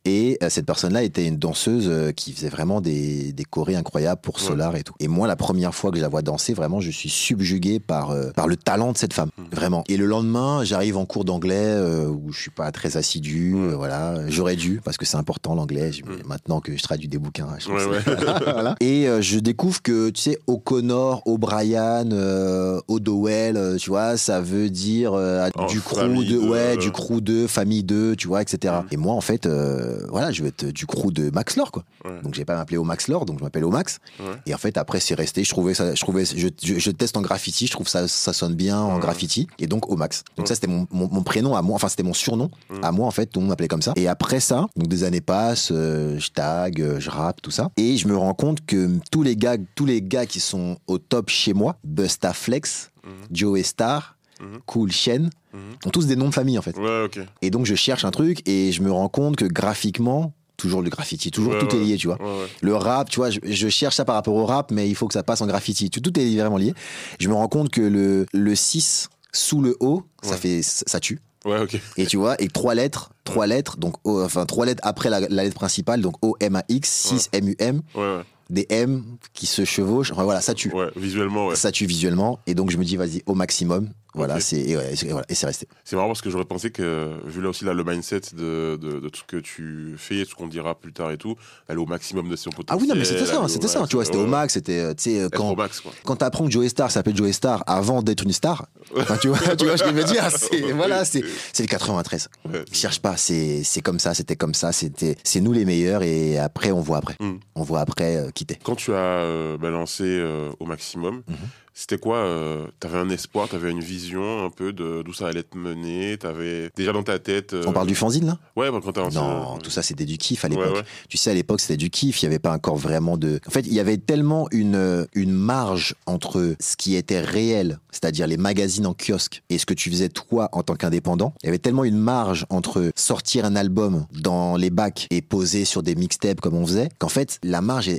Et 0.07 0.39
euh, 0.43 0.49
cette 0.49 0.65
personne-là 0.65 1.03
était 1.03 1.27
une 1.27 1.37
danseuse 1.37 1.87
euh, 1.89 2.11
qui 2.13 2.33
faisait 2.33 2.49
vraiment 2.49 2.81
des, 2.81 3.33
des 3.33 3.45
chorés 3.45 3.77
incroyables 3.77 4.21
pour 4.23 4.37
Ouais. 4.37 4.43
Solar 4.47 4.75
et 4.77 4.83
tout. 4.83 4.95
Et 5.01 5.09
moi, 5.09 5.27
la 5.29 5.37
première 5.37 5.75
fois 5.75 5.91
que 5.91 5.99
je 5.99 6.03
la 6.03 6.09
vois 6.09 6.23
danser, 6.23 6.55
vraiment, 6.55 6.81
je 6.81 6.91
suis 6.91 7.11
subjugué 7.11 7.79
par, 7.81 8.11
euh, 8.11 8.31
par 8.31 8.49
le 8.49 8.57
talent 8.57 8.93
de 8.93 8.97
cette 8.97 9.13
femme. 9.13 9.29
Mhm. 9.37 9.45
Vraiment. 9.53 9.85
Et 9.89 9.99
le 9.99 10.07
lendemain, 10.07 10.65
j'arrive 10.65 10.97
en 10.97 11.05
cours 11.05 11.25
d'anglais 11.27 11.55
euh, 11.59 12.07
où 12.09 12.33
je 12.33 12.41
suis 12.41 12.51
pas 12.51 12.73
très 12.73 12.97
assidu. 12.97 13.53
Ouais. 13.55 13.73
euh, 13.73 13.77
voilà. 13.77 14.15
J'aurais 14.29 14.57
dû, 14.57 14.81
parce 14.83 14.97
que 14.97 15.05
c'est 15.05 15.19
important 15.19 15.55
l'anglais. 15.55 15.91
Mhm. 16.07 16.23
Maintenant 16.27 16.61
que 16.61 16.75
je 16.77 16.83
traduis 16.83 17.09
des 17.09 17.19
bouquins, 17.19 17.49
je 17.59 17.69
Ouais, 17.71 17.81
c'est- 18.03 18.15
Voilà. 18.45 18.77
Et 18.81 19.07
euh, 19.07 19.21
je 19.21 19.39
découvre 19.39 19.83
que, 19.83 20.09
tu 20.11 20.23
sais, 20.23 20.39
O'Connor, 20.47 21.23
O'Brien, 21.27 22.11
euh, 22.13 22.81
O'Dowell, 22.89 23.57
euh, 23.59 23.77
tu 23.77 23.91
vois, 23.91 24.17
ça 24.17 24.41
veut 24.41 24.71
dire 24.71 25.13
euh, 25.13 25.49
du 25.69 25.81
crew 25.81 25.97
famille 25.97 26.27
de, 26.29 26.39
ouais, 26.39 26.77
du 26.79 26.91
crew 26.91 27.21
de, 27.21 27.47
famille 27.47 27.85
de, 27.85 28.15
tu 28.17 28.29
vois, 28.29 28.41
etc. 28.41 28.75
Mhm. 28.83 28.89
Et 28.93 28.97
moi, 28.97 29.13
en 29.15 29.21
fait, 29.21 29.45
euh, 29.47 29.90
voilà, 30.11 30.31
je 30.33 30.43
vais 30.43 30.49
être 30.49 30.67
du 30.67 30.87
crew 30.87 31.13
de 31.13 31.31
Max 31.31 31.57
Lore, 31.57 31.71
quoi. 31.73 31.85
Ouais. 32.05 32.21
Donc, 32.23 32.35
j'ai 32.35 32.45
pas 32.45 32.57
m'appeler 32.57 32.77
au 32.77 32.85
Max 32.85 33.09
Lore, 33.09 33.25
donc 33.27 33.39
je 33.39 33.45
m'appelle 33.45 33.65
au 33.65 33.71
Max. 33.71 33.99
Ouais. 34.19 34.27
Et 34.47 34.55
en 34.55 34.59
fait, 34.59 34.77
après, 34.77 35.01
c'est 35.01 35.15
resté. 35.15 35.45
Je 35.45 35.51
trouvais 35.51 35.75
ça, 35.75 35.95
je 35.95 36.01
trouvais, 36.01 36.25
je, 36.25 36.49
je, 36.63 36.79
je 36.79 36.91
teste 36.91 37.17
en 37.17 37.23
graffiti, 37.23 37.67
je 37.67 37.73
trouve 37.73 37.89
ça, 37.89 38.09
ça 38.09 38.33
sonne 38.33 38.55
bien 38.55 38.79
en 38.79 38.99
graffiti. 38.99 39.47
Et 39.59 39.67
donc, 39.67 39.91
au 39.91 39.97
Max. 39.97 40.25
Donc, 40.37 40.49
ça, 40.49 40.55
c'était 40.55 40.67
mon, 40.67 40.87
mon, 40.91 41.09
mon 41.11 41.23
prénom 41.23 41.55
à 41.57 41.63
moi, 41.63 41.75
enfin, 41.77 41.89
c'était 41.89 42.03
mon 42.03 42.15
surnom 42.15 42.51
à 42.83 42.93
moi, 42.93 43.07
en 43.07 43.11
fait, 43.11 43.27
tout 43.27 43.41
le 43.41 43.45
monde 43.45 43.51
m'appelait 43.51 43.69
comme 43.69 43.83
ça. 43.83 43.93
Et 43.97 44.09
après 44.09 44.41
ça, 44.41 44.67
donc 44.77 44.89
des 44.89 45.05
années 45.05 45.21
passent, 45.21 45.71
euh, 45.73 46.19
je 46.19 46.31
tag, 46.31 46.81
euh, 46.81 47.01
je 47.01 47.11
rappe, 47.11 47.43
tout 47.43 47.51
ça. 47.51 47.71
Et 47.77 47.97
je 47.97 48.09
me 48.09 48.17
rends 48.17 48.35
compte 48.35 48.65
que 48.65 48.89
tous 49.11 49.23
les 49.23 49.37
gars, 49.37 49.57
tous 49.75 49.87
les 49.87 50.03
gars 50.03 50.27
qui 50.27 50.41
sont 50.41 50.79
au 50.87 50.99
top 50.99 51.29
chez 51.31 51.53
moi, 51.53 51.77
Busta 51.85 52.33
Flex, 52.33 52.91
Mhm. 53.03 53.13
Joe 53.31 53.63
Star, 53.63 54.17
Mhm. 54.41 54.59
Cool 54.67 54.91
Shen, 54.93 55.31
Mhm. 55.53 55.61
ont 55.87 55.91
tous 55.91 56.07
des 56.07 56.17
noms 56.17 56.29
de 56.29 56.35
famille, 56.35 56.59
en 56.59 56.63
fait. 56.63 56.77
Ouais. 56.79 57.09
Et 57.43 57.51
donc, 57.51 57.67
je 57.67 57.75
cherche 57.75 58.05
un 58.05 58.11
truc 58.11 58.47
et 58.49 58.73
je 58.73 58.83
me 58.83 58.91
rends 58.91 59.09
compte 59.09 59.37
que 59.37 59.45
graphiquement, 59.45 60.33
toujours 60.57 60.83
le 60.83 60.91
graffiti, 60.91 61.31
toujours 61.31 61.53
Ouais, 61.55 61.59
tout 61.59 61.75
est 61.75 61.79
lié, 61.81 61.97
tu 61.97 62.07
vois. 62.07 62.21
Ouais. 62.21 62.47
Le 62.61 62.75
rap, 62.77 63.09
tu 63.09 63.17
vois, 63.17 63.31
je, 63.31 63.41
je 63.43 63.69
cherche 63.69 63.97
ça 63.97 64.05
par 64.05 64.15
rapport 64.15 64.35
au 64.35 64.45
rap, 64.47 64.71
mais 64.71 64.89
il 64.89 64.95
faut 64.95 65.07
que 65.09 65.15
ça 65.15 65.23
passe 65.23 65.41
en 65.41 65.47
graffiti. 65.47 65.89
Tout, 65.91 66.01
tout 66.01 66.19
est 66.21 66.37
vraiment 66.37 66.59
lié. 66.59 66.75
Je 67.19 67.29
me 67.29 67.35
rends 67.35 67.49
compte 67.49 67.71
que 67.71 67.81
le, 67.81 68.27
le 68.33 68.55
6 68.55 69.09
sous 69.33 69.61
le 69.63 69.77
O, 69.81 70.03
ça 70.23 70.37
fait, 70.37 70.61
ça 70.63 71.01
tue. 71.01 71.21
Ouais, 71.47 71.59
ok. 71.61 71.81
Et 71.97 72.05
tu 72.07 72.19
vois, 72.19 72.39
et 72.43 72.49
trois 72.49 72.75
lettres, 72.75 73.13
trois 73.25 73.47
lettres, 73.47 73.79
donc 73.79 73.95
O- 74.05 74.23
enfin 74.23 74.45
trois 74.45 74.67
lettres 74.67 74.83
après 74.85 75.09
la, 75.09 75.21
la 75.21 75.45
lettre 75.45 75.55
principale, 75.55 76.03
donc 76.03 76.15
O 76.21 76.37
M 76.41 76.57
A 76.57 76.65
X, 76.69 76.91
6 77.09 77.29
M 77.33 77.49
U 77.49 77.57
M, 77.59 77.81
Ouais, 77.95 78.01
ouais. 78.03 78.23
des 78.51 78.67
M 78.69 79.05
qui 79.33 79.47
se 79.47 79.65
chevauchent. 79.65 80.13
Enfin 80.13 80.25
voilà, 80.25 80.43
ça 80.43 80.53
tue. 80.53 80.71
Ouais, 80.75 80.89
visuellement, 80.97 81.47
ouais. 81.47 81.57
Ça 81.57 81.73
tue 81.73 81.87
visuellement. 81.87 82.41
Et 82.47 82.53
donc 82.55 82.71
je 82.71 82.77
me 82.77 82.85
dis, 82.85 82.97
vas-y, 82.99 83.23
au 83.25 83.35
maximum. 83.35 83.89
Voilà, 84.15 84.41
c'est 84.41 84.59
et, 84.61 84.77
ouais, 84.77 84.93
et 85.03 85.09
voilà, 85.09 85.25
et 85.29 85.35
c'est 85.35 85.47
resté. 85.47 85.67
C'est 85.85 85.95
marrant 85.97 86.09
parce 86.09 86.21
que 86.23 86.31
j'aurais 86.31 86.45
pensé 86.45 86.71
que, 86.71 87.11
vu 87.27 87.41
là 87.41 87.49
aussi 87.51 87.65
là, 87.65 87.73
le 87.73 87.85
mindset 87.85 88.21
de, 88.37 88.77
de, 88.81 88.99
de 89.01 89.09
tout 89.09 89.21
ce 89.21 89.25
que 89.25 89.37
tu 89.37 89.95
fais, 89.97 90.25
tout 90.25 90.31
ce 90.31 90.35
qu'on 90.35 90.49
dira 90.49 90.75
plus 90.75 90.93
tard 90.93 91.11
et 91.13 91.17
tout, 91.17 91.37
aller 91.69 91.79
au 91.79 91.87
maximum 91.87 92.29
de 92.29 92.37
son 92.37 92.51
Ah 92.53 92.57
potentiel. 92.57 92.83
oui, 92.83 92.89
non, 92.89 92.95
mais 92.97 93.05
c'était 93.05 93.27
ça, 93.27 93.47
c'était 93.49 93.69
ça. 93.69 93.87
Tu 93.89 93.97
vois, 93.97 94.05
c'était 94.05 94.19
au 94.19 94.27
max, 94.27 94.55
c'était, 94.55 94.81
euh, 94.81 94.95
tu 94.95 95.03
sais, 95.11 95.21
euh, 95.21 95.29
quand, 95.31 95.55
max, 95.57 95.83
quand 96.05 96.17
t'apprends 96.17 96.47
que 96.47 96.51
Joey 96.51 96.69
Star 96.69 96.91
s'appelle 96.91 97.17
Joey 97.17 97.33
Star 97.33 97.63
avant 97.67 98.03
d'être 98.03 98.25
une 98.25 98.33
star, 98.33 98.67
enfin, 98.97 99.17
tu 99.17 99.29
vois, 99.29 99.39
tu 99.57 99.65
vois 99.67 99.77
je 99.77 99.85
veux 99.85 100.05
dire, 100.05 100.29
c'est, 100.37 100.61
voilà, 100.73 101.05
c'est, 101.05 101.23
c'est 101.53 101.63
le 101.63 101.69
93. 101.69 102.29
Ouais. 102.53 102.65
Cherche 102.73 103.01
pas, 103.01 103.17
c'est, 103.17 103.63
c'est 103.65 103.81
comme 103.81 103.99
ça, 103.99 104.15
c'était 104.15 104.37
comme 104.37 104.55
ça, 104.55 104.73
c'était, 104.73 105.17
c'est 105.25 105.41
nous 105.41 105.53
les 105.53 105.65
meilleurs 105.65 106.03
et 106.03 106.39
après, 106.39 106.73
on 106.73 106.81
voit 106.81 106.99
après. 106.99 107.15
Mm. 107.21 107.39
On 107.55 107.63
voit 107.63 107.81
après 107.81 108.17
euh, 108.17 108.31
quitter. 108.31 108.59
Quand 108.63 108.75
tu 108.77 108.93
as 108.93 108.97
euh, 108.97 109.57
balancé 109.57 110.05
euh, 110.05 110.51
au 110.59 110.67
maximum, 110.67 111.23
Mhm. 111.29 111.37
C'était 111.75 111.99
quoi 111.99 112.17
euh, 112.17 112.67
T'avais 112.79 112.99
un 112.99 113.09
espoir, 113.11 113.49
t'avais 113.49 113.71
une 113.71 113.81
vision 113.81 114.45
un 114.45 114.51
peu 114.51 114.73
de 114.73 115.03
d'où 115.03 115.13
ça 115.13 115.29
allait 115.29 115.43
te 115.43 115.57
mener 115.57 116.19
T'avais 116.19 116.71
déjà 116.77 116.93
dans 116.93 117.03
ta 117.03 117.19
tête. 117.19 117.55
euh, 117.55 117.65
On 117.67 117.73
parle 117.73 117.87
du 117.87 117.95
fanzine, 117.95 118.27
là? 118.27 118.39
Ouais, 118.57 118.71
bah, 118.71 118.81
quand 118.83 118.93
t'as. 118.93 119.09
Non, 119.11 119.59
tout 119.59 119.71
ça 119.71 119.83
c'était 119.83 120.05
du 120.05 120.19
kiff 120.19 120.45
à 120.45 120.49
l'époque. 120.49 120.75
ouais. 120.75 120.83
Tu 121.09 121.17
sais, 121.17 121.31
à 121.31 121.35
l'époque 121.35 121.61
c'était 121.61 121.77
du 121.77 121.89
kiff, 121.91 122.23
il 122.23 122.27
n'y 122.27 122.29
avait 122.35 122.39
pas 122.39 122.53
encore 122.53 122.77
vraiment 122.77 123.17
de... 123.17 123.41
En 123.47 123.51
fait, 123.51 123.61
il 123.67 123.73
y 123.73 123.81
avait 123.81 123.97
tellement 123.99 124.47
une, 124.51 124.75
euh, 124.75 125.05
une 125.15 125.33
marge 125.33 125.95
entre 126.07 126.55
ce 126.61 126.77
qui 126.77 126.97
était 126.97 127.21
réel, 127.21 127.79
c'est-à-dire 127.91 128.27
les 128.27 128.37
magazines 128.37 128.87
en 128.87 128.95
kiosque, 128.95 129.43
et 129.49 129.59
ce 129.59 129.65
que 129.67 129.75
tu 129.75 129.91
faisais 129.91 130.09
toi 130.09 130.49
en 130.53 130.63
tant 130.63 130.75
qu'indépendant. 130.75 131.33
Il 131.43 131.47
y 131.47 131.49
avait 131.49 131.59
tellement 131.59 131.85
une 131.85 131.99
marge 131.99 132.47
entre 132.51 132.91
sortir 132.97 133.45
un 133.45 133.57
album 133.57 134.07
dans 134.13 134.57
les 134.57 134.71
bacs 134.71 135.07
et 135.11 135.23
poser 135.23 135.65
sur 135.65 135.83
des 135.83 135.95
mixtapes 135.95 136.41
comme 136.41 136.55
on 136.55 136.67
faisait, 136.67 136.89
qu'en 136.99 137.09
fait, 137.09 137.39
la 137.43 137.61
marge, 137.61 137.91